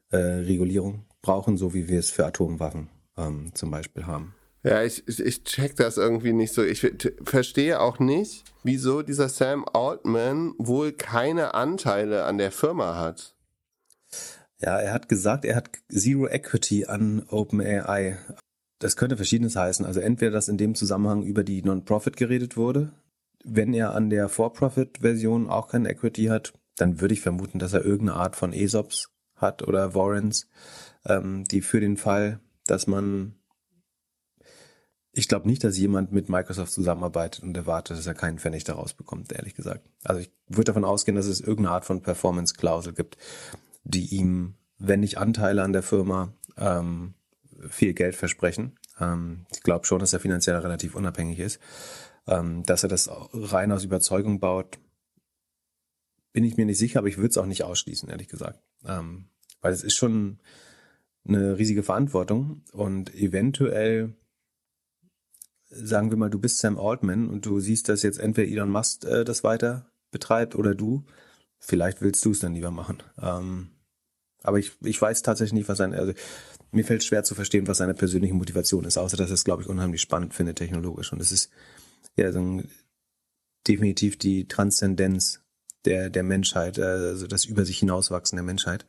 [0.09, 4.35] äh, Regulierung brauchen, so wie wir es für Atomwaffen ähm, zum Beispiel haben.
[4.63, 6.63] Ja, ich, ich, ich check das irgendwie nicht so.
[6.63, 6.85] Ich
[7.23, 13.35] verstehe auch nicht, wieso dieser Sam Altman wohl keine Anteile an der Firma hat.
[14.59, 18.19] Ja, er hat gesagt, er hat Zero Equity an OpenAI.
[18.77, 19.85] Das könnte verschiedenes heißen.
[19.85, 22.91] Also entweder, dass in dem Zusammenhang über die Non-Profit geredet wurde.
[23.43, 27.83] Wenn er an der For-Profit-Version auch kein Equity hat, dann würde ich vermuten, dass er
[27.83, 30.47] irgendeine Art von ESOPs hat oder Warrants,
[31.05, 32.39] ähm, die für den Fall,
[32.71, 33.35] dass man
[35.13, 38.93] ich glaube nicht, dass jemand mit Microsoft zusammenarbeitet und erwartet, dass er keinen Pfennig daraus
[38.93, 39.85] bekommt, ehrlich gesagt.
[40.03, 43.17] Also ich würde davon ausgehen, dass es irgendeine Art von Performance-Klausel gibt,
[43.83, 47.13] die ihm, wenn nicht Anteile an der Firma, ähm,
[47.67, 48.79] viel Geld versprechen.
[49.01, 51.59] Ähm, ich glaube schon, dass er finanziell relativ unabhängig ist.
[52.25, 54.79] Ähm, dass er das rein aus Überzeugung baut,
[56.31, 58.61] bin ich mir nicht sicher, aber ich würde es auch nicht ausschließen, ehrlich gesagt.
[58.85, 59.25] Ähm,
[59.59, 60.39] weil es ist schon
[61.27, 64.15] eine riesige Verantwortung und eventuell
[65.71, 69.05] sagen wir mal, du bist Sam Altman und du siehst, dass jetzt entweder Elon Musk
[69.05, 71.05] äh, das weiter betreibt oder du,
[71.59, 73.01] vielleicht willst du es dann lieber machen.
[73.21, 73.69] Ähm,
[74.43, 76.13] aber ich, ich weiß tatsächlich nicht, was seine, also
[76.71, 79.63] mir fällt schwer zu verstehen, was seine persönliche Motivation ist, außer dass er es, glaube
[79.63, 81.13] ich, unheimlich spannend finde technologisch.
[81.13, 81.51] Und es ist
[82.17, 82.69] ja so ein,
[83.67, 85.41] definitiv die Transzendenz
[85.85, 88.85] der, der Menschheit, äh, also das über sich hinauswachsen der Menschheit.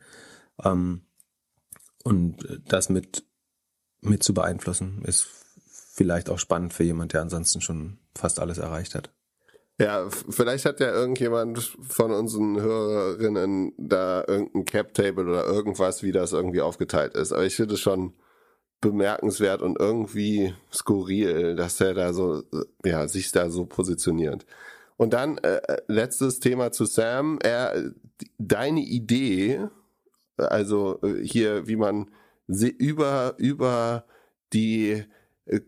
[0.63, 1.01] Ähm,
[2.03, 3.25] und das mit,
[4.01, 5.27] mit zu beeinflussen, ist
[5.93, 9.11] vielleicht auch spannend für jemand, der ansonsten schon fast alles erreicht hat.
[9.79, 16.31] Ja, vielleicht hat ja irgendjemand von unseren Hörerinnen da irgendein Cap-Table oder irgendwas, wie das
[16.31, 17.31] irgendwie aufgeteilt ist.
[17.31, 18.13] Aber ich finde es schon
[18.81, 22.43] bemerkenswert und irgendwie skurril, dass er da so,
[22.85, 24.45] ja, sich da so positioniert.
[24.97, 27.39] Und dann äh, äh letztes Thema zu Sam.
[27.41, 27.93] Er,
[28.37, 29.67] deine Idee,
[30.37, 32.09] also äh, hier, wie man
[32.47, 34.05] über über
[34.53, 35.03] die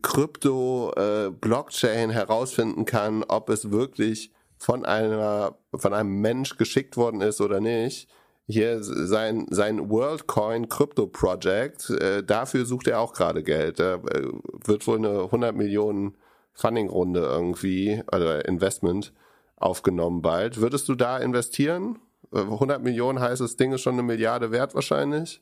[0.01, 7.41] Krypto-Blockchain äh, herausfinden kann, ob es wirklich von einer von einem Mensch geschickt worden ist
[7.41, 8.09] oder nicht.
[8.47, 13.79] Hier sein sein WorldCoin Crypto Project, äh, dafür sucht er auch gerade Geld.
[13.79, 14.27] Da äh,
[14.63, 16.15] wird wohl eine 100 Millionen
[16.53, 19.13] Funding Runde irgendwie oder Investment
[19.57, 20.61] aufgenommen bald.
[20.61, 21.99] Würdest du da investieren?
[22.35, 25.41] 100 Millionen heißt, das Ding ist schon eine Milliarde wert wahrscheinlich.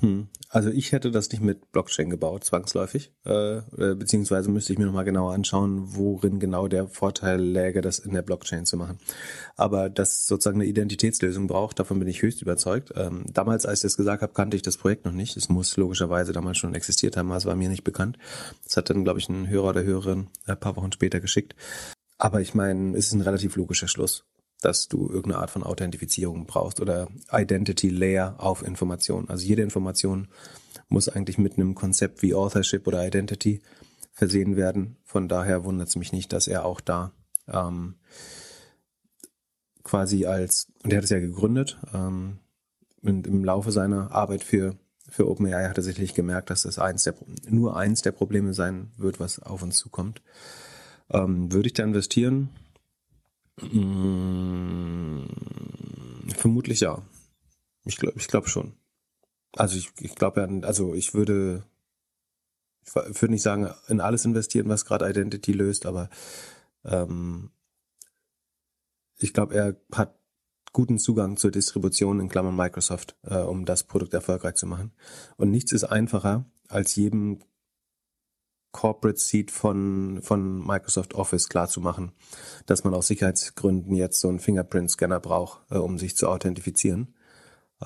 [0.00, 0.28] Hm.
[0.48, 3.12] Also ich hätte das nicht mit Blockchain gebaut, zwangsläufig.
[3.24, 7.98] Äh, äh, beziehungsweise müsste ich mir nochmal genauer anschauen, worin genau der Vorteil läge, das
[7.98, 8.98] in der Blockchain zu machen.
[9.56, 12.92] Aber dass sozusagen eine Identitätslösung braucht, davon bin ich höchst überzeugt.
[12.96, 15.36] Ähm, damals, als ich das gesagt habe, kannte ich das Projekt noch nicht.
[15.36, 18.18] Es muss logischerweise damals schon existiert haben, aber es war mir nicht bekannt.
[18.64, 21.54] Das hat dann, glaube ich, ein Hörer oder Hörerin ein paar Wochen später geschickt.
[22.18, 24.24] Aber ich meine, es ist ein relativ logischer Schluss
[24.64, 29.28] dass du irgendeine Art von Authentifizierung brauchst oder Identity Layer auf Informationen.
[29.28, 30.28] Also jede Information
[30.88, 33.60] muss eigentlich mit einem Konzept wie Authorship oder Identity
[34.12, 34.96] versehen werden.
[35.04, 37.12] Von daher wundert es mich nicht, dass er auch da
[37.48, 37.96] ähm,
[39.82, 42.38] quasi als, und er hat es ja gegründet, ähm,
[43.02, 44.76] und im Laufe seiner Arbeit für,
[45.08, 47.14] für OpenAI hat er sicherlich gemerkt, dass das eins der,
[47.48, 50.22] nur eins der Probleme sein wird, was auf uns zukommt.
[51.10, 52.50] Ähm, würde ich da investieren?
[53.60, 55.26] Mmh,
[56.36, 57.02] vermutlich ja.
[57.84, 58.74] Ich glaube, ich glaube schon.
[59.56, 61.64] Also ich, ich glaube ja, also ich würde,
[62.84, 66.08] ich würde nicht sagen, in alles investieren, was gerade Identity löst, aber
[66.84, 67.50] ähm,
[69.18, 70.18] ich glaube, er hat
[70.72, 74.92] guten Zugang zur Distribution in Klammern Microsoft, äh, um das Produkt erfolgreich zu machen.
[75.36, 77.40] Und nichts ist einfacher, als jedem
[78.72, 82.12] Corporate Seat von, von Microsoft Office klarzumachen,
[82.66, 87.14] dass man aus Sicherheitsgründen jetzt so einen Fingerprint-Scanner braucht, äh, um sich zu authentifizieren.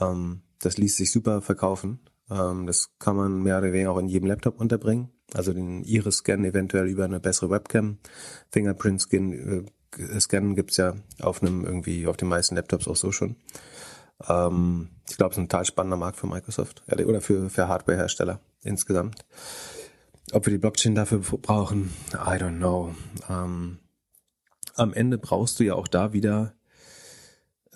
[0.01, 2.01] Ähm, das ließ sich super verkaufen.
[2.31, 5.11] Ähm, das kann man mehr oder weniger auch in jedem Laptop unterbringen.
[5.35, 7.99] Also den Iris-Scan eventuell über eine bessere Webcam.
[8.51, 9.65] Fingerprint-Scan äh,
[10.21, 13.37] Scannen gibt's ja auf einem irgendwie, auf den meisten Laptops auch so schon.
[14.29, 18.41] Ähm, ich glaube, es ist ein total spannender Markt für Microsoft oder für, für Hardware-Hersteller
[18.63, 19.25] insgesamt.
[20.33, 22.95] Ob wir die Blockchain dafür brauchen, I don't know.
[23.29, 23.79] Ähm,
[24.75, 26.55] am Ende brauchst du ja auch da wieder,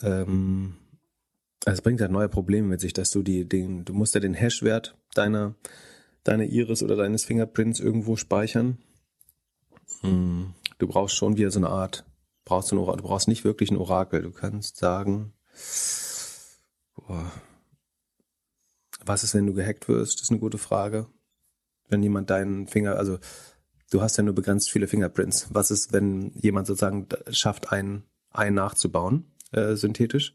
[0.02, 0.74] ähm,
[1.64, 4.20] also es bringt halt neue Probleme mit sich, dass du die, den, du musst ja
[4.20, 5.54] den Hashwert deiner,
[6.24, 8.78] deiner Iris oder deines Fingerprints irgendwo speichern.
[10.00, 12.04] Hm, du brauchst schon wieder so eine Art,
[12.44, 14.22] brauchst du, ein du brauchst nicht wirklich ein Orakel.
[14.22, 15.34] Du kannst sagen,
[16.96, 17.30] boah,
[19.04, 20.16] was ist, wenn du gehackt wirst?
[20.16, 21.06] Das ist eine gute Frage
[21.90, 23.18] wenn jemand deinen Finger, also
[23.90, 25.48] du hast ja nur begrenzt viele Fingerprints.
[25.52, 30.34] Was ist, wenn jemand sozusagen schafft, einen, einen nachzubauen, äh, synthetisch?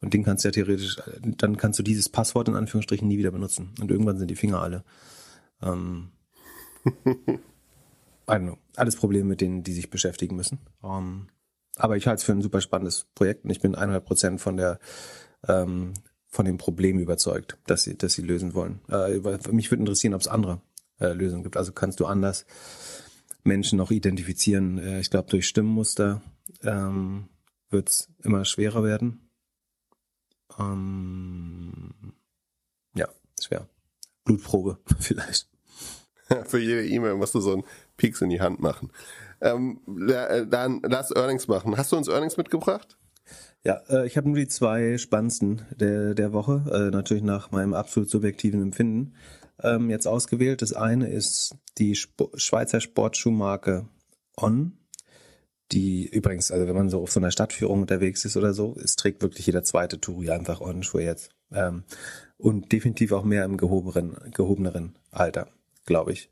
[0.00, 3.30] Und den kannst du ja theoretisch, dann kannst du dieses Passwort in Anführungsstrichen nie wieder
[3.30, 3.74] benutzen.
[3.80, 4.84] Und irgendwann sind die Finger alle.
[5.62, 6.10] Ähm,
[6.84, 8.58] I don't know.
[8.76, 10.58] Alles Probleme, mit denen die sich beschäftigen müssen.
[10.82, 11.28] Um,
[11.76, 14.56] aber ich halte es für ein super spannendes Projekt und ich bin 100 Prozent von
[14.56, 14.78] der
[15.46, 15.94] ähm,
[16.28, 18.80] von dem Problem überzeugt, dass sie, dass sie lösen wollen.
[18.90, 19.18] Äh,
[19.50, 20.60] mich würde interessieren, ob es andere
[21.00, 21.56] äh, Lösungen gibt.
[21.56, 22.46] Also kannst du anders
[23.42, 24.78] Menschen noch identifizieren.
[24.78, 26.22] Äh, ich glaube, durch Stimmmuster
[26.62, 27.28] ähm,
[27.70, 29.30] wird es immer schwerer werden.
[30.58, 32.14] Ähm,
[32.94, 33.08] ja,
[33.40, 33.68] schwer.
[34.24, 35.48] Blutprobe vielleicht.
[36.46, 37.64] Für jede E-Mail musst du so einen
[37.96, 38.90] Pieks in die Hand machen.
[39.40, 41.76] Ähm, äh, dann lass Earnings machen.
[41.76, 42.96] Hast du uns Earnings mitgebracht?
[43.64, 47.74] Ja, äh, ich habe nur die zwei spannendsten der, der Woche, äh, natürlich nach meinem
[47.74, 49.14] absolut subjektiven Empfinden,
[49.62, 50.62] ähm, jetzt ausgewählt.
[50.62, 53.88] Das eine ist die Sp Schweizer Sportschuhmarke
[54.36, 54.78] On.
[55.72, 58.94] Die übrigens, also wenn man so auf so einer Stadtführung unterwegs ist oder so, es
[58.94, 61.30] trägt wirklich jeder zweite Touri einfach On-Schuhe jetzt.
[61.50, 61.82] Ähm,
[62.38, 65.48] und definitiv auch mehr im gehobeneren, gehobeneren Alter,
[65.84, 66.30] glaube ich.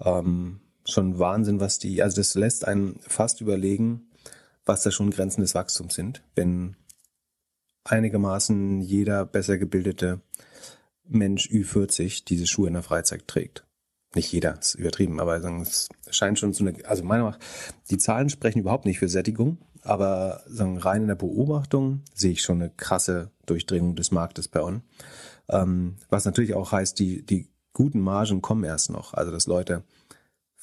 [0.00, 4.10] Ähm, schon Wahnsinn, was die, also das lässt einen fast überlegen,
[4.64, 6.76] was da schon Grenzen des Wachstums sind, wenn
[7.84, 10.20] einigermaßen jeder besser gebildete
[11.14, 13.64] Mensch Ü40 diese Schuhe in der Freizeit trägt.
[14.14, 17.46] Nicht jeder, ist übertrieben, aber es scheint schon so eine, also meiner Meinung nach,
[17.90, 22.42] die Zahlen sprechen überhaupt nicht für Sättigung, aber sagen, rein in der Beobachtung sehe ich
[22.42, 24.82] schon eine krasse Durchdringung des Marktes bei On.
[25.48, 29.14] Ähm, was natürlich auch heißt, die, die guten Margen kommen erst noch.
[29.14, 29.82] Also dass Leute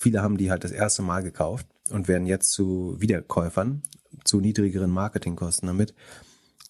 [0.02, 3.84] Viele haben die halt das erste Mal gekauft und werden jetzt zu Wiederkäufern
[4.24, 5.94] zu niedrigeren Marketingkosten damit.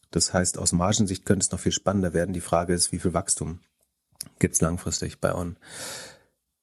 [0.10, 2.34] Das heißt, aus Margensicht könnte es noch viel spannender werden.
[2.34, 3.60] Die Frage ist, wie viel Wachstum
[4.40, 5.58] gibt es langfristig bei On?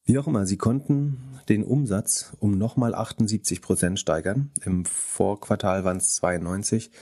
[0.04, 4.52] Wie auch immer, sie konnten den Umsatz um nochmal 78 Prozent steigern.
[4.64, 6.92] Im Vorquartal waren es 92.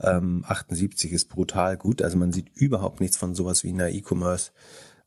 [0.00, 2.00] Ähm, 78 ist brutal gut.
[2.00, 4.52] Also man sieht überhaupt nichts von sowas wie einer E-Commerce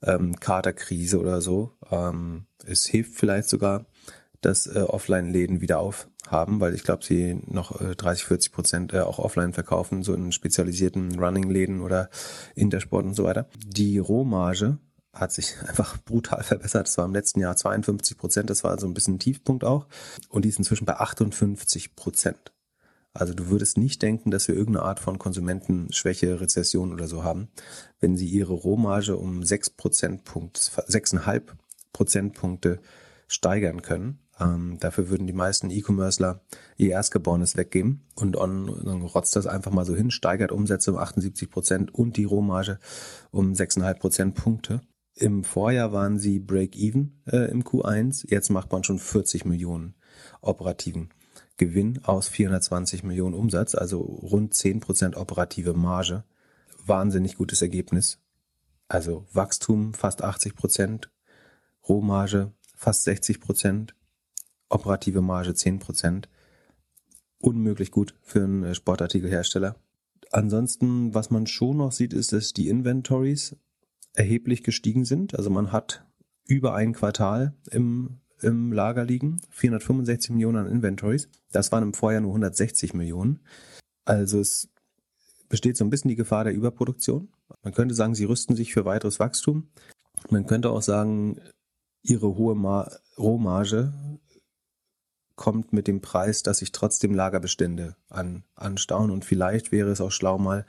[0.03, 1.73] ähm, Katerkrise oder so.
[1.89, 3.87] Ähm, es hilft vielleicht sogar,
[4.41, 8.99] dass äh, Offline-Läden wieder aufhaben, weil ich glaube, sie noch äh, 30, 40 Prozent äh,
[8.99, 12.09] auch offline verkaufen, so in spezialisierten Running-Läden oder
[12.53, 13.47] Intersport und so weiter.
[13.65, 14.77] Die Rohmarge
[15.19, 16.87] hat sich einfach brutal verbessert.
[16.87, 19.87] Das war im letzten Jahr 52 Prozent, das war also ein bisschen ein Tiefpunkt auch.
[20.29, 22.51] Und die ist inzwischen bei 58 Prozent.
[23.13, 27.49] Also du würdest nicht denken, dass wir irgendeine Art von Konsumentenschwäche, Rezession oder so haben,
[27.99, 31.41] wenn sie ihre Rohmarge um 6 Prozentpunkte, 6,5
[31.93, 32.79] Prozentpunkte
[33.27, 34.19] steigern können.
[34.39, 36.41] Ähm, dafür würden die meisten E-Commercer
[36.77, 41.49] ihr Erstgeborenes weggeben und On rotzt das einfach mal so hin, steigert Umsätze um 78
[41.49, 42.79] Prozent und die Rohmarge
[43.31, 44.81] um 6,5 Prozentpunkte.
[45.19, 49.95] Im Vorjahr waren sie Break-Even äh, im Q1, jetzt macht man schon 40 Millionen
[50.41, 51.09] operativen
[51.57, 56.23] Gewinn aus 420 Millionen Umsatz, also rund 10 Prozent operative Marge.
[56.85, 58.19] Wahnsinnig gutes Ergebnis.
[58.87, 61.09] Also Wachstum fast 80 Prozent,
[61.89, 63.95] Rohmarge fast 60 Prozent,
[64.69, 66.29] operative Marge 10 Prozent.
[67.39, 69.77] Unmöglich gut für einen Sportartikelhersteller.
[70.31, 73.55] Ansonsten, was man schon noch sieht, ist, dass die Inventories
[74.13, 75.35] erheblich gestiegen sind.
[75.35, 76.05] Also man hat
[76.45, 81.29] über ein Quartal im im Lager liegen, 465 Millionen an Inventories.
[81.51, 83.39] Das waren im Vorjahr nur 160 Millionen.
[84.05, 84.69] Also es
[85.49, 87.29] besteht so ein bisschen die Gefahr der Überproduktion.
[87.63, 89.69] Man könnte sagen, sie rüsten sich für weiteres Wachstum.
[90.29, 91.39] Man könnte auch sagen,
[92.03, 93.93] ihre hohe Mar Rohmarge
[95.35, 100.11] kommt mit dem Preis, dass sich trotzdem Lagerbestände an, anstauen und vielleicht wäre es auch
[100.11, 100.65] schlau mal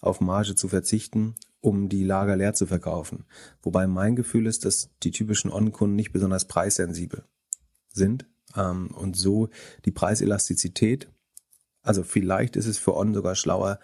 [0.00, 1.34] auf Marge zu verzichten
[1.66, 3.24] um die Lager leer zu verkaufen.
[3.60, 7.24] Wobei mein Gefühl ist, dass die typischen On-Kunden nicht besonders preissensibel
[7.92, 8.24] sind
[8.56, 9.48] ähm, und so
[9.84, 11.10] die Preiselastizität,
[11.82, 13.80] also vielleicht ist es für On sogar schlauer,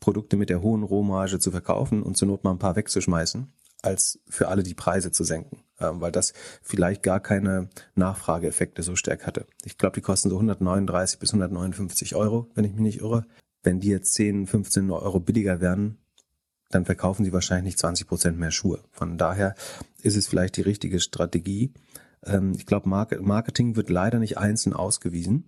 [0.00, 3.52] Produkte mit der hohen Rohmarge zu verkaufen und zur Not mal ein paar wegzuschmeißen,
[3.82, 8.96] als für alle die Preise zu senken, ähm, weil das vielleicht gar keine Nachfrageeffekte so
[8.96, 9.46] stark hatte.
[9.64, 13.26] Ich glaube, die kosten so 139 bis 159 Euro, wenn ich mich nicht irre.
[13.62, 16.01] Wenn die jetzt 10, 15 Euro billiger werden,
[16.74, 18.80] dann verkaufen sie wahrscheinlich nicht 20 Prozent mehr Schuhe.
[18.90, 19.54] Von daher
[20.02, 21.72] ist es vielleicht die richtige Strategie.
[22.24, 25.44] Ähm, ich glaube, Marketing wird leider nicht einzeln ausgewiesen.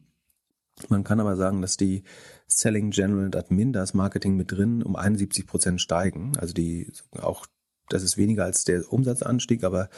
[0.89, 2.03] Man kann aber sagen, dass die
[2.47, 6.33] Selling General und Admin, das Marketing mit drin, um 71 Prozent steigen.
[6.39, 7.47] Also die auch,
[7.89, 9.89] das ist weniger als der Umsatzanstieg, aber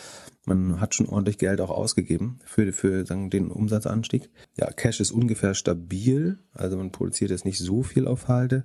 [0.44, 4.28] man hat schon ordentlich Geld auch ausgegeben für, für sagen, den Umsatzanstieg.
[4.58, 8.64] Ja, Cash ist ungefähr stabil, also man produziert jetzt nicht so viel auf Halde.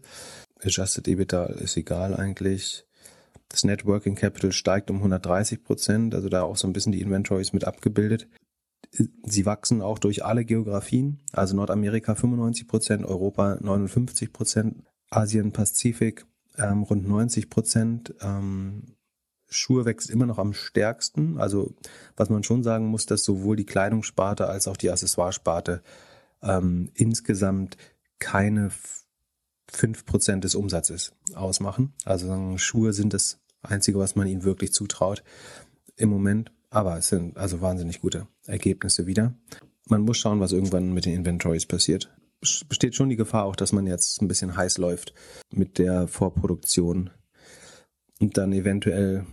[0.63, 2.85] Adjusted EBITDA ist egal eigentlich.
[3.49, 7.51] Das Networking Capital steigt um 130 Prozent, also da auch so ein bisschen die Inventories
[7.51, 8.27] mit abgebildet.
[9.23, 16.25] Sie wachsen auch durch alle Geografien, also Nordamerika 95 Prozent, Europa 59 Prozent, Asien, Pazifik
[16.57, 18.15] ähm, rund 90 Prozent.
[18.21, 18.95] Ähm,
[19.49, 21.37] Schuhe wächst immer noch am stärksten.
[21.37, 21.75] Also
[22.15, 25.83] was man schon sagen muss, dass sowohl die Kleidungssparte als auch die Accessoiresparte
[26.41, 27.77] ähm, insgesamt
[28.19, 28.71] keine
[29.73, 31.93] 5% des Umsatzes ausmachen.
[32.05, 35.23] Also Schuhe sind das Einzige, was man ihnen wirklich zutraut
[35.95, 36.51] im Moment.
[36.69, 39.35] Aber es sind also wahnsinnig gute Ergebnisse wieder.
[39.87, 42.13] Man muss schauen, was irgendwann mit den Inventories passiert.
[42.39, 45.13] Besteht schon die Gefahr auch, dass man jetzt ein bisschen heiß läuft
[45.51, 47.11] mit der Vorproduktion
[48.19, 49.25] und dann eventuell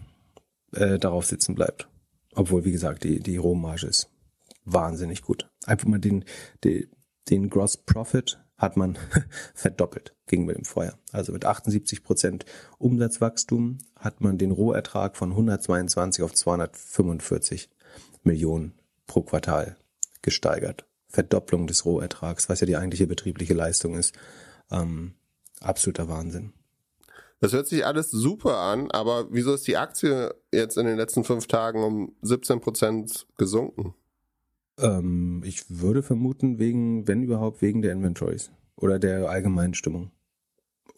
[0.72, 1.88] äh, darauf sitzen bleibt.
[2.34, 4.10] Obwohl, wie gesagt, die, die Rohmarge ist
[4.64, 5.48] wahnsinnig gut.
[5.64, 6.24] Einfach mal den,
[6.64, 6.88] den,
[7.30, 8.98] den Gross Profit hat man
[9.54, 10.98] verdoppelt gegenüber dem Vorjahr.
[11.12, 12.44] Also mit 78 Prozent
[12.78, 17.70] Umsatzwachstum hat man den Rohertrag von 122 auf 245
[18.22, 18.74] Millionen
[19.06, 19.76] pro Quartal
[20.22, 20.86] gesteigert.
[21.08, 24.14] Verdopplung des Rohertrags, was ja die eigentliche betriebliche Leistung ist.
[24.70, 25.14] Ähm,
[25.60, 26.52] absoluter Wahnsinn.
[27.40, 31.24] Das hört sich alles super an, aber wieso ist die Aktie jetzt in den letzten
[31.24, 33.94] fünf Tagen um 17 Prozent gesunken?
[34.78, 40.10] Ähm, ich würde vermuten, wegen, wenn überhaupt, wegen der Inventories oder der allgemeinen Stimmung.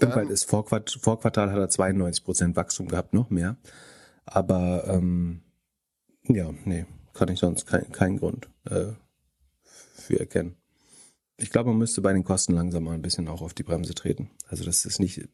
[0.09, 3.57] Und weil das Vorquart Vorquartal hat er 92 Prozent Wachstum gehabt, noch mehr.
[4.25, 5.43] Aber ähm,
[6.29, 8.93] ja, nee, kann ich sonst keinen kein Grund äh,
[9.63, 10.57] für erkennen.
[11.37, 13.95] Ich glaube, man müsste bei den Kosten langsam mal ein bisschen auch auf die Bremse
[13.95, 14.31] treten.
[14.49, 15.27] Also das ist nicht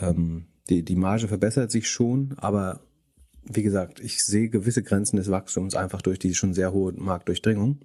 [0.00, 2.80] ähm, die, die Marge verbessert sich schon, aber
[3.44, 7.80] wie gesagt, ich sehe gewisse Grenzen des Wachstums einfach durch die schon sehr hohe Marktdurchdringung.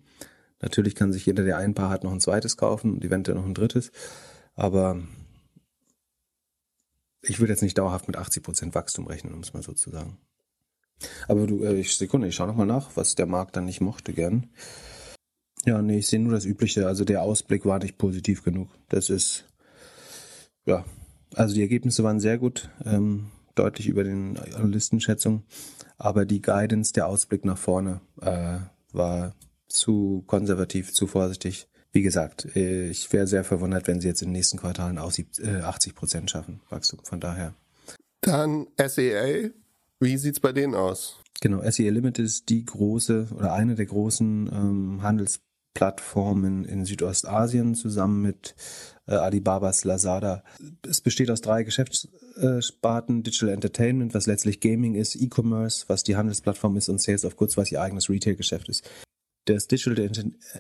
[0.60, 3.46] Natürlich kann sich jeder, der ein Paar hat, noch ein zweites kaufen und eventuell noch
[3.46, 3.92] ein drittes.
[4.56, 5.00] Aber
[7.22, 9.90] ich würde jetzt nicht dauerhaft mit 80 Prozent Wachstum rechnen, um es mal so zu
[9.90, 10.18] sagen.
[11.28, 14.14] Aber du, äh, ich Sekunde, ich schaue nochmal nach, was der Markt dann nicht mochte
[14.14, 14.50] gern.
[15.66, 16.88] Ja, nee, ich sehe nur das Übliche.
[16.88, 18.70] Also der Ausblick war nicht positiv genug.
[18.90, 19.46] Das ist,
[20.66, 20.86] ja,
[21.36, 25.44] also die Ergebnisse waren sehr gut, ähm, deutlich über den Analystenschätzungen,
[25.98, 28.60] aber die Guidance, der Ausblick nach vorne äh,
[28.92, 29.36] war
[29.68, 31.68] zu konservativ, zu vorsichtig.
[31.92, 35.12] Wie gesagt, äh, ich wäre sehr verwundert, wenn sie jetzt in den nächsten Quartalen auch
[35.12, 37.00] 80 Prozent schaffen, Wachstum.
[37.04, 37.54] Von daher.
[38.22, 39.50] Dann SEA,
[40.00, 41.20] wie sieht's bei denen aus?
[41.42, 45.42] Genau, SEA Limited ist die große oder eine der großen ähm, Handels
[45.74, 48.56] Plattformen in Südostasien zusammen mit
[49.08, 50.44] äh, Alibabas Lazada.
[50.86, 56.76] Es besteht aus drei Geschäftssparten, Digital Entertainment, was letztlich Gaming ist, E-Commerce, was die Handelsplattform
[56.78, 58.90] ist und Sales of Goods, was ihr eigenes Retail-Geschäft ist.
[59.46, 60.12] Das Digital,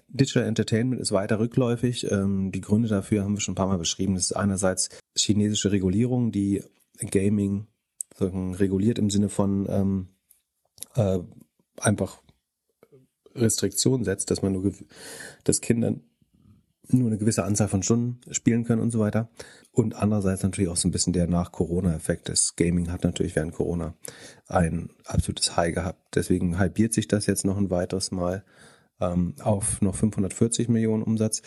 [0.07, 2.11] Digital Entertainment ist weiter rückläufig.
[2.11, 4.15] Ähm, die Gründe dafür haben wir schon ein paar Mal beschrieben.
[4.15, 6.63] Das ist einerseits chinesische Regulierung, die
[6.99, 7.67] Gaming
[8.19, 10.07] reguliert im Sinne von ähm,
[10.95, 11.19] äh,
[11.79, 12.21] einfach
[13.35, 14.73] Restriktionen setzt, dass man nur,
[15.43, 15.95] dass Kinder
[16.89, 19.29] nur eine gewisse Anzahl von Stunden spielen können und so weiter.
[19.71, 22.27] Und andererseits natürlich auch so ein bisschen der Nach-Corona-Effekt.
[22.27, 23.95] Das Gaming hat natürlich während Corona
[24.47, 26.15] ein absolutes High gehabt.
[26.15, 28.43] Deswegen halbiert sich das jetzt noch ein weiteres Mal
[29.01, 31.41] ähm, auf noch 540 Millionen Umsatz.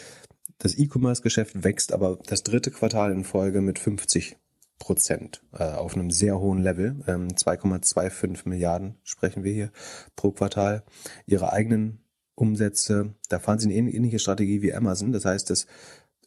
[0.59, 4.36] Das E-Commerce-Geschäft wächst aber das dritte Quartal in Folge mit 50
[4.78, 7.02] Prozent äh, auf einem sehr hohen Level.
[7.07, 9.70] Ähm, 2,25 Milliarden sprechen wir hier
[10.16, 10.84] pro Quartal.
[11.26, 12.00] Ihre eigenen
[12.34, 15.12] Umsätze, da fahren sie eine ähnliche Strategie wie Amazon.
[15.12, 15.66] Das heißt, das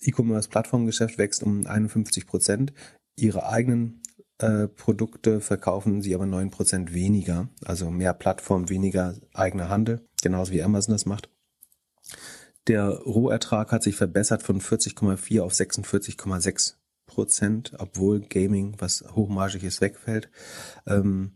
[0.01, 2.73] E-Commerce-Plattformgeschäft wächst um 51 Prozent.
[3.15, 4.01] Ihre eigenen
[4.39, 7.49] äh, Produkte verkaufen sie aber 9 Prozent weniger.
[7.65, 10.06] Also mehr Plattform, weniger eigener Handel.
[10.21, 11.29] Genauso wie Amazon das macht.
[12.67, 19.79] Der Rohertrag hat sich verbessert von 40,4 auf 46,6 Prozent, obwohl Gaming, was hochmargig ist,
[19.79, 20.29] wegfällt.
[20.85, 21.31] Ähm,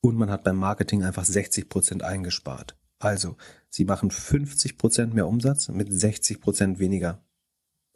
[0.00, 2.76] und man hat beim Marketing einfach 60 Prozent eingespart.
[2.98, 3.36] Also,
[3.70, 7.24] sie machen 50 Prozent mehr Umsatz mit 60 Prozent weniger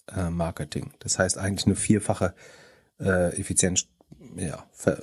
[0.07, 0.93] äh, Marketing.
[1.01, 2.35] Das heißt eigentlich eine vierfache
[2.99, 3.87] äh, Effizienz.
[4.37, 5.03] Ja, ver,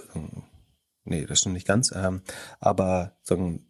[1.03, 1.93] nee, das stimmt nicht ganz.
[1.95, 2.21] Ähm,
[2.59, 3.67] aber sagen,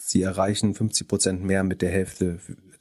[0.00, 2.38] sie erreichen 50 Prozent mehr mit der Hälfte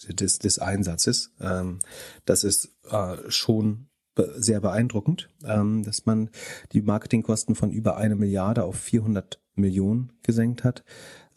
[0.10, 1.34] des, des Einsatzes.
[1.40, 1.80] Ähm,
[2.26, 3.88] das ist äh, schon
[4.36, 6.30] sehr beeindruckend, ähm, dass man
[6.72, 10.84] die Marketingkosten von über eine Milliarde auf 400 Millionen gesenkt hat.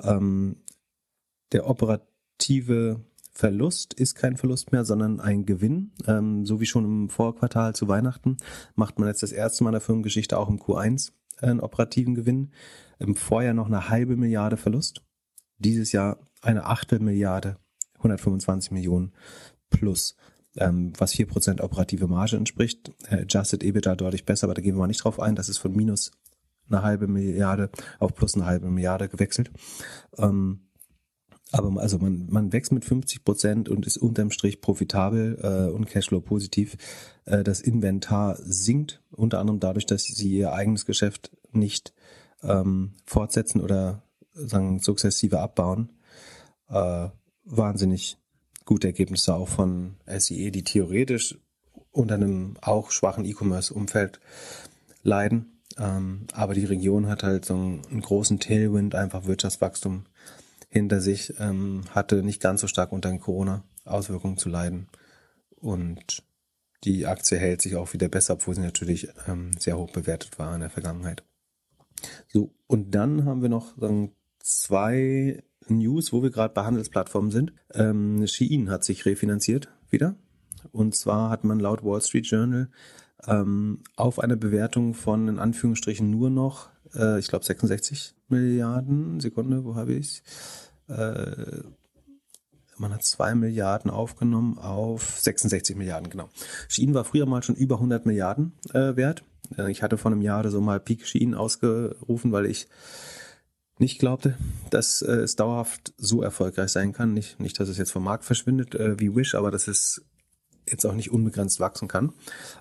[0.00, 0.56] Ähm,
[1.52, 3.00] der operative
[3.32, 5.92] Verlust ist kein Verlust mehr, sondern ein Gewinn.
[6.06, 8.36] Ähm, so wie schon im Vorquartal zu Weihnachten
[8.74, 12.50] macht man jetzt das erste Mal in der Firmengeschichte auch im Q1 einen operativen Gewinn.
[12.98, 15.02] Im Vorjahr noch eine halbe Milliarde Verlust.
[15.58, 17.56] Dieses Jahr eine Achtel Milliarde,
[17.96, 19.12] 125 Millionen
[19.70, 20.16] plus
[20.56, 22.92] ähm, was 4% operative Marge entspricht.
[23.08, 25.34] Äh, Adjusted EBITDA deutlich besser, aber da gehen wir mal nicht drauf ein.
[25.34, 26.12] Das ist von minus
[26.68, 29.50] eine halbe Milliarde auf plus eine halbe Milliarde gewechselt.
[30.16, 30.68] Ähm,
[31.50, 35.86] aber also man, man wächst mit 50 Prozent und ist unterm Strich profitabel äh, und
[35.86, 36.76] Cashflow positiv.
[37.24, 41.94] Äh, das Inventar sinkt, unter anderem dadurch, dass sie ihr eigenes Geschäft nicht
[42.42, 44.02] ähm, fortsetzen oder
[44.46, 45.92] sagen sukzessive abbauen.
[46.68, 47.08] Äh,
[47.44, 48.18] wahnsinnig
[48.64, 51.38] gute Ergebnisse auch von SEE, die theoretisch
[51.90, 54.20] unter einem auch schwachen E-Commerce-Umfeld
[55.02, 55.62] leiden.
[55.78, 60.04] Ähm, aber die Region hat halt so einen, einen großen Tailwind, einfach Wirtschaftswachstum
[60.68, 64.88] hinter sich, ähm, hatte nicht ganz so stark unter den Corona-Auswirkungen zu leiden.
[65.56, 66.22] Und
[66.84, 70.54] die Aktie hält sich auch wieder besser, obwohl sie natürlich ähm, sehr hoch bewertet war
[70.54, 71.24] in der Vergangenheit.
[72.28, 74.12] So, und dann haben wir noch sagen,
[74.48, 77.52] zwei News, wo wir gerade bei Handelsplattformen sind.
[77.74, 80.16] Ähm, Shein hat sich refinanziert wieder.
[80.72, 82.68] Und zwar hat man laut Wall Street Journal
[83.26, 89.64] ähm, auf eine Bewertung von in Anführungsstrichen nur noch, äh, ich glaube 66 Milliarden, Sekunde,
[89.64, 90.22] wo habe ich
[90.88, 91.62] äh,
[92.78, 96.28] man hat zwei Milliarden aufgenommen auf 66 Milliarden, genau.
[96.68, 99.24] Shein war früher mal schon über 100 Milliarden äh, wert.
[99.56, 102.68] Äh, ich hatte vor einem Jahr so mal Peak Shein ausgerufen, weil ich
[103.80, 104.36] nicht glaubte,
[104.70, 107.14] dass äh, es dauerhaft so erfolgreich sein kann.
[107.14, 110.02] Nicht, nicht, dass es jetzt vom Markt verschwindet äh, wie Wish, aber dass es
[110.70, 112.12] jetzt auch nicht unbegrenzt wachsen kann.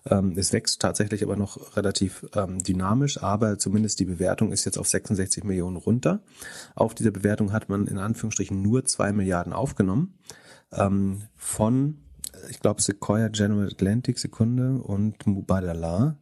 [0.06, 4.78] Ähm, es wächst tatsächlich aber noch relativ ähm, dynamisch, aber zumindest die Bewertung ist jetzt
[4.78, 6.22] auf 66 Millionen runter.
[6.76, 10.18] Auf dieser Bewertung hat man in Anführungsstrichen nur zwei Milliarden aufgenommen
[10.72, 12.00] ähm, von,
[12.50, 16.18] ich glaube, Sequoia General Atlantic Sekunde und Mubadala.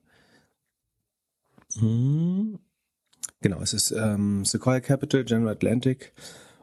[1.78, 2.60] Hm.
[3.41, 6.13] Genau, es ist ähm, Sequoia Capital, General Atlantic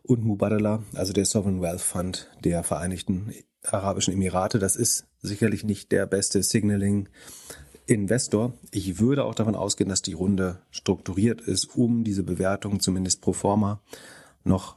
[0.02, 3.32] und Mubadala, also der Sovereign Wealth Fund der Vereinigten
[3.64, 4.58] Arabischen Emirate.
[4.58, 7.08] Das ist sicherlich nicht der beste Signaling
[7.86, 8.54] Investor.
[8.70, 13.32] Ich würde auch davon ausgehen, dass die Runde strukturiert ist, um diese Bewertung zumindest pro
[13.32, 13.80] forma
[14.44, 14.76] noch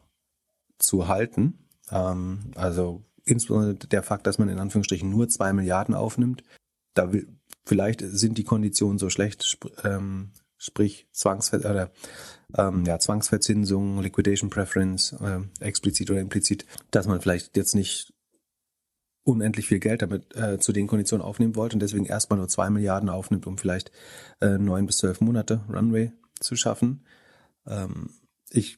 [0.77, 1.65] zu halten.
[1.91, 6.43] Ähm, also insbesondere der Fakt, dass man in Anführungsstrichen nur zwei Milliarden aufnimmt.
[6.93, 7.27] Da will,
[7.65, 11.91] vielleicht sind die Konditionen so schlecht, ähm, sprich Zwangsver oder,
[12.58, 18.14] ähm, ja, Zwangsverzinsung, Liquidation Preference, äh, explizit oder implizit, dass man vielleicht jetzt nicht
[19.24, 22.70] unendlich viel Geld damit äh, zu den Konditionen aufnehmen wollte und deswegen erstmal nur zwei
[22.70, 23.91] Milliarden aufnimmt, um vielleicht
[24.39, 27.06] äh, neun bis zwölf Monate Runway zu schaffen.
[27.66, 28.12] Ähm,
[28.49, 28.78] ich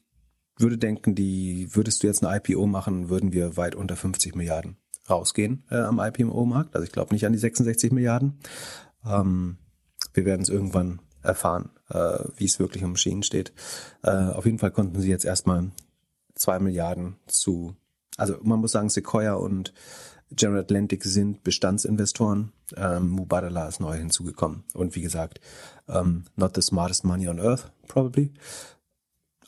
[0.56, 4.78] würde denken, die würdest du jetzt eine IPO machen, würden wir weit unter 50 Milliarden
[5.08, 6.74] rausgehen äh, am IPO-Markt.
[6.74, 8.38] Also ich glaube nicht an die 66 Milliarden.
[9.04, 9.58] Ähm,
[10.14, 13.52] wir werden es irgendwann erfahren, äh, wie es wirklich um Schienen steht.
[14.02, 15.70] Äh, auf jeden Fall konnten sie jetzt erstmal
[16.34, 17.76] zwei Milliarden zu,
[18.16, 19.72] also man muss sagen, Sequoia und
[20.30, 22.52] General Atlantic sind Bestandsinvestoren.
[22.76, 24.64] Ähm, Mubadala ist neu hinzugekommen.
[24.74, 25.40] Und wie gesagt,
[25.88, 28.32] ähm, not the smartest money on earth, probably.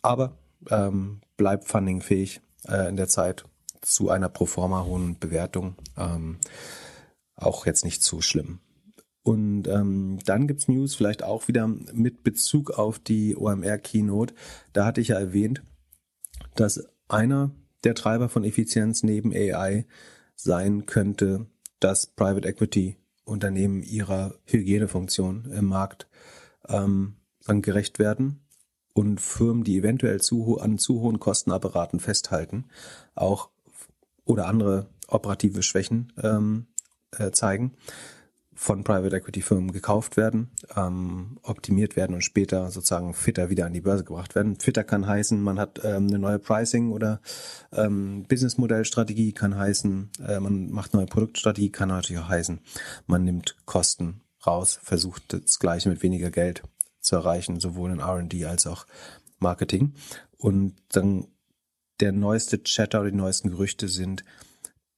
[0.02, 0.38] Aber
[0.70, 3.44] ähm, bleibt fundingfähig äh, in der Zeit
[3.82, 5.74] zu einer pro forma hohen Bewertung.
[5.96, 6.38] Ähm,
[7.36, 8.60] auch jetzt nicht zu schlimm.
[9.22, 14.34] Und ähm, dann gibt's News vielleicht auch wieder mit Bezug auf die OMR Keynote.
[14.72, 15.62] Da hatte ich ja erwähnt,
[16.54, 17.50] dass einer
[17.84, 19.86] der Treiber von Effizienz neben AI
[20.36, 21.46] sein könnte,
[21.80, 26.08] dass Private Equity Unternehmen ihrer Hygienefunktion im Markt
[26.68, 27.16] ähm,
[27.46, 28.40] dann gerecht werden
[28.92, 32.66] und Firmen, die eventuell zu, an zu hohen Kostenapparaten festhalten,
[33.14, 33.50] auch
[34.24, 36.66] oder andere operative Schwächen ähm,
[37.12, 37.74] äh, zeigen,
[38.60, 43.72] von Private Equity Firmen gekauft werden, ähm, optimiert werden und später sozusagen fitter wieder an
[43.72, 44.60] die Börse gebracht werden.
[44.60, 47.22] Fitter kann heißen, man hat ähm, eine neue Pricing oder
[47.72, 52.60] ähm, Businessmodellstrategie, kann heißen, äh, man macht neue Produktstrategie, kann natürlich auch heißen,
[53.06, 56.62] man nimmt Kosten raus, versucht das Gleiche mit weniger Geld
[57.00, 58.86] zu erreichen, sowohl in R&D als auch
[59.38, 59.94] Marketing.
[60.36, 61.28] Und dann
[62.00, 64.22] der neueste Chatter die neuesten Gerüchte sind,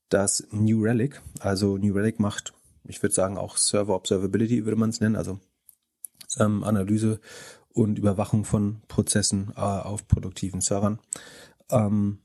[0.09, 2.55] dass New Relic, also New Relic macht
[2.85, 5.41] ich würde sagen auch Server Observability würde man es nennen, also
[6.39, 7.21] ähm, Analyse
[7.69, 10.99] und Überwachung von Prozessen äh, auf produktiven Servern.
[11.71, 12.19] Ähm,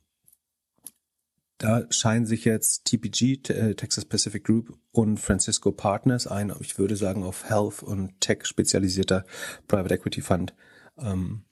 [1.57, 6.95] da scheinen sich jetzt TPG, äh, Texas Pacific Group und Francisco Partners, ein, ich würde
[6.95, 9.25] sagen, auf Health und Tech spezialisierter
[9.67, 10.53] Private Equity Fund,
[10.97, 11.43] ähm,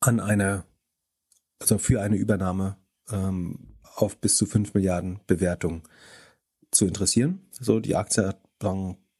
[0.00, 0.66] an einer,
[1.60, 2.76] also für eine Übernahme
[3.10, 5.86] ähm, auf bis zu 5 Milliarden Bewertung
[6.70, 7.46] zu interessieren.
[7.50, 8.40] So, die Aktie hat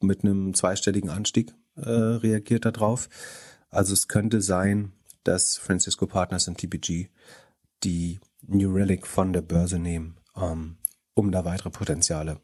[0.00, 3.08] mit einem zweistelligen Anstieg äh, reagiert darauf.
[3.68, 4.92] Also es könnte sein,
[5.24, 7.08] dass Francisco Partners und TPG
[7.84, 10.78] die New Relic von der Börse nehmen, ähm,
[11.14, 12.40] um da weitere Potenziale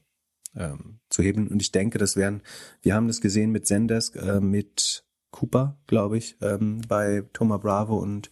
[0.54, 1.48] ähm, zu heben.
[1.48, 2.42] Und ich denke, das wären,
[2.82, 7.96] wir haben das gesehen mit Zendesk, äh, mit Cooper, glaube ich, ähm, bei Thomas Bravo
[7.96, 8.30] und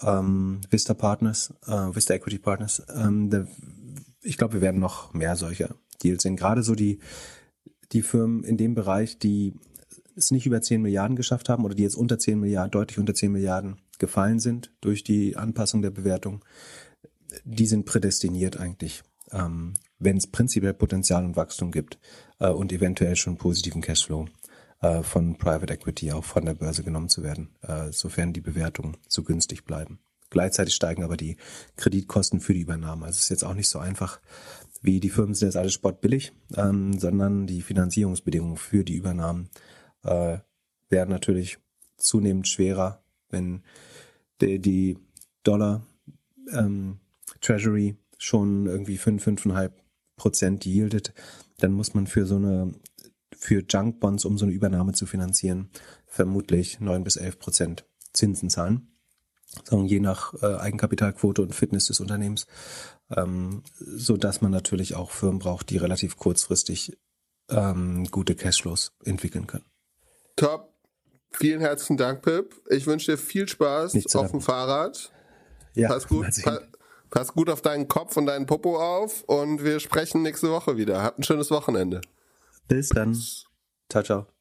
[0.00, 2.82] ähm, Vista Partners, äh, Vista Equity Partners.
[2.94, 3.46] Ähm, der,
[4.22, 5.76] ich glaube, wir werden noch mehr solcher
[6.06, 6.36] Deals sehen.
[6.36, 6.98] Gerade so die,
[7.92, 9.54] die Firmen in dem Bereich, die
[10.16, 13.14] es nicht über 10 Milliarden geschafft haben oder die jetzt unter 10 Milliarden, deutlich unter
[13.14, 16.44] 10 Milliarden gefallen sind durch die Anpassung der Bewertung,
[17.44, 19.02] die sind prädestiniert eigentlich,
[19.32, 21.98] ähm, wenn es prinzipiell Potenzial und Wachstum gibt
[22.38, 24.26] äh, und eventuell schon positiven Cashflow
[24.80, 28.96] äh, von Private Equity auch von der Börse genommen zu werden, äh, sofern die Bewertungen
[29.08, 29.98] zu günstig bleiben.
[30.30, 31.36] Gleichzeitig steigen aber die
[31.76, 33.06] Kreditkosten für die Übernahme.
[33.06, 34.20] Also es ist jetzt auch nicht so einfach,
[34.86, 39.50] wie die Firmen sind jetzt alle sportbillig, ähm, sondern die Finanzierungsbedingungen für die Übernahmen
[40.04, 40.38] äh,
[40.88, 41.58] werden natürlich
[41.96, 43.62] zunehmend schwerer, wenn
[44.40, 44.98] die, die
[45.42, 45.84] Dollar
[46.52, 47.00] ähm,
[47.40, 49.72] Treasury schon irgendwie 5, 5,5
[50.16, 51.12] Prozent yieldet,
[51.58, 52.72] dann muss man für so eine,
[53.36, 55.68] für Junk Bonds, um so eine Übernahme zu finanzieren,
[56.06, 58.88] vermutlich 9 bis 11 Prozent Zinsen zahlen.
[59.64, 62.46] Sagen, je nach äh, Eigenkapitalquote und Fitness des Unternehmens,
[63.14, 66.96] ähm, so dass man natürlich auch Firmen braucht, die relativ kurzfristig
[67.50, 69.64] ähm, gute Cashflows entwickeln können.
[70.36, 70.72] Top.
[71.32, 72.54] Vielen herzlichen Dank, Pip.
[72.70, 75.12] Ich wünsche dir viel Spaß auf dem Fahrrad.
[75.74, 76.60] Ja, pass gut, pa
[77.10, 81.02] pass gut auf deinen Kopf und deinen Popo auf und wir sprechen nächste Woche wieder.
[81.02, 82.00] Habt ein schönes Wochenende.
[82.68, 83.16] Bis dann.
[83.88, 84.35] Ciao, ciao.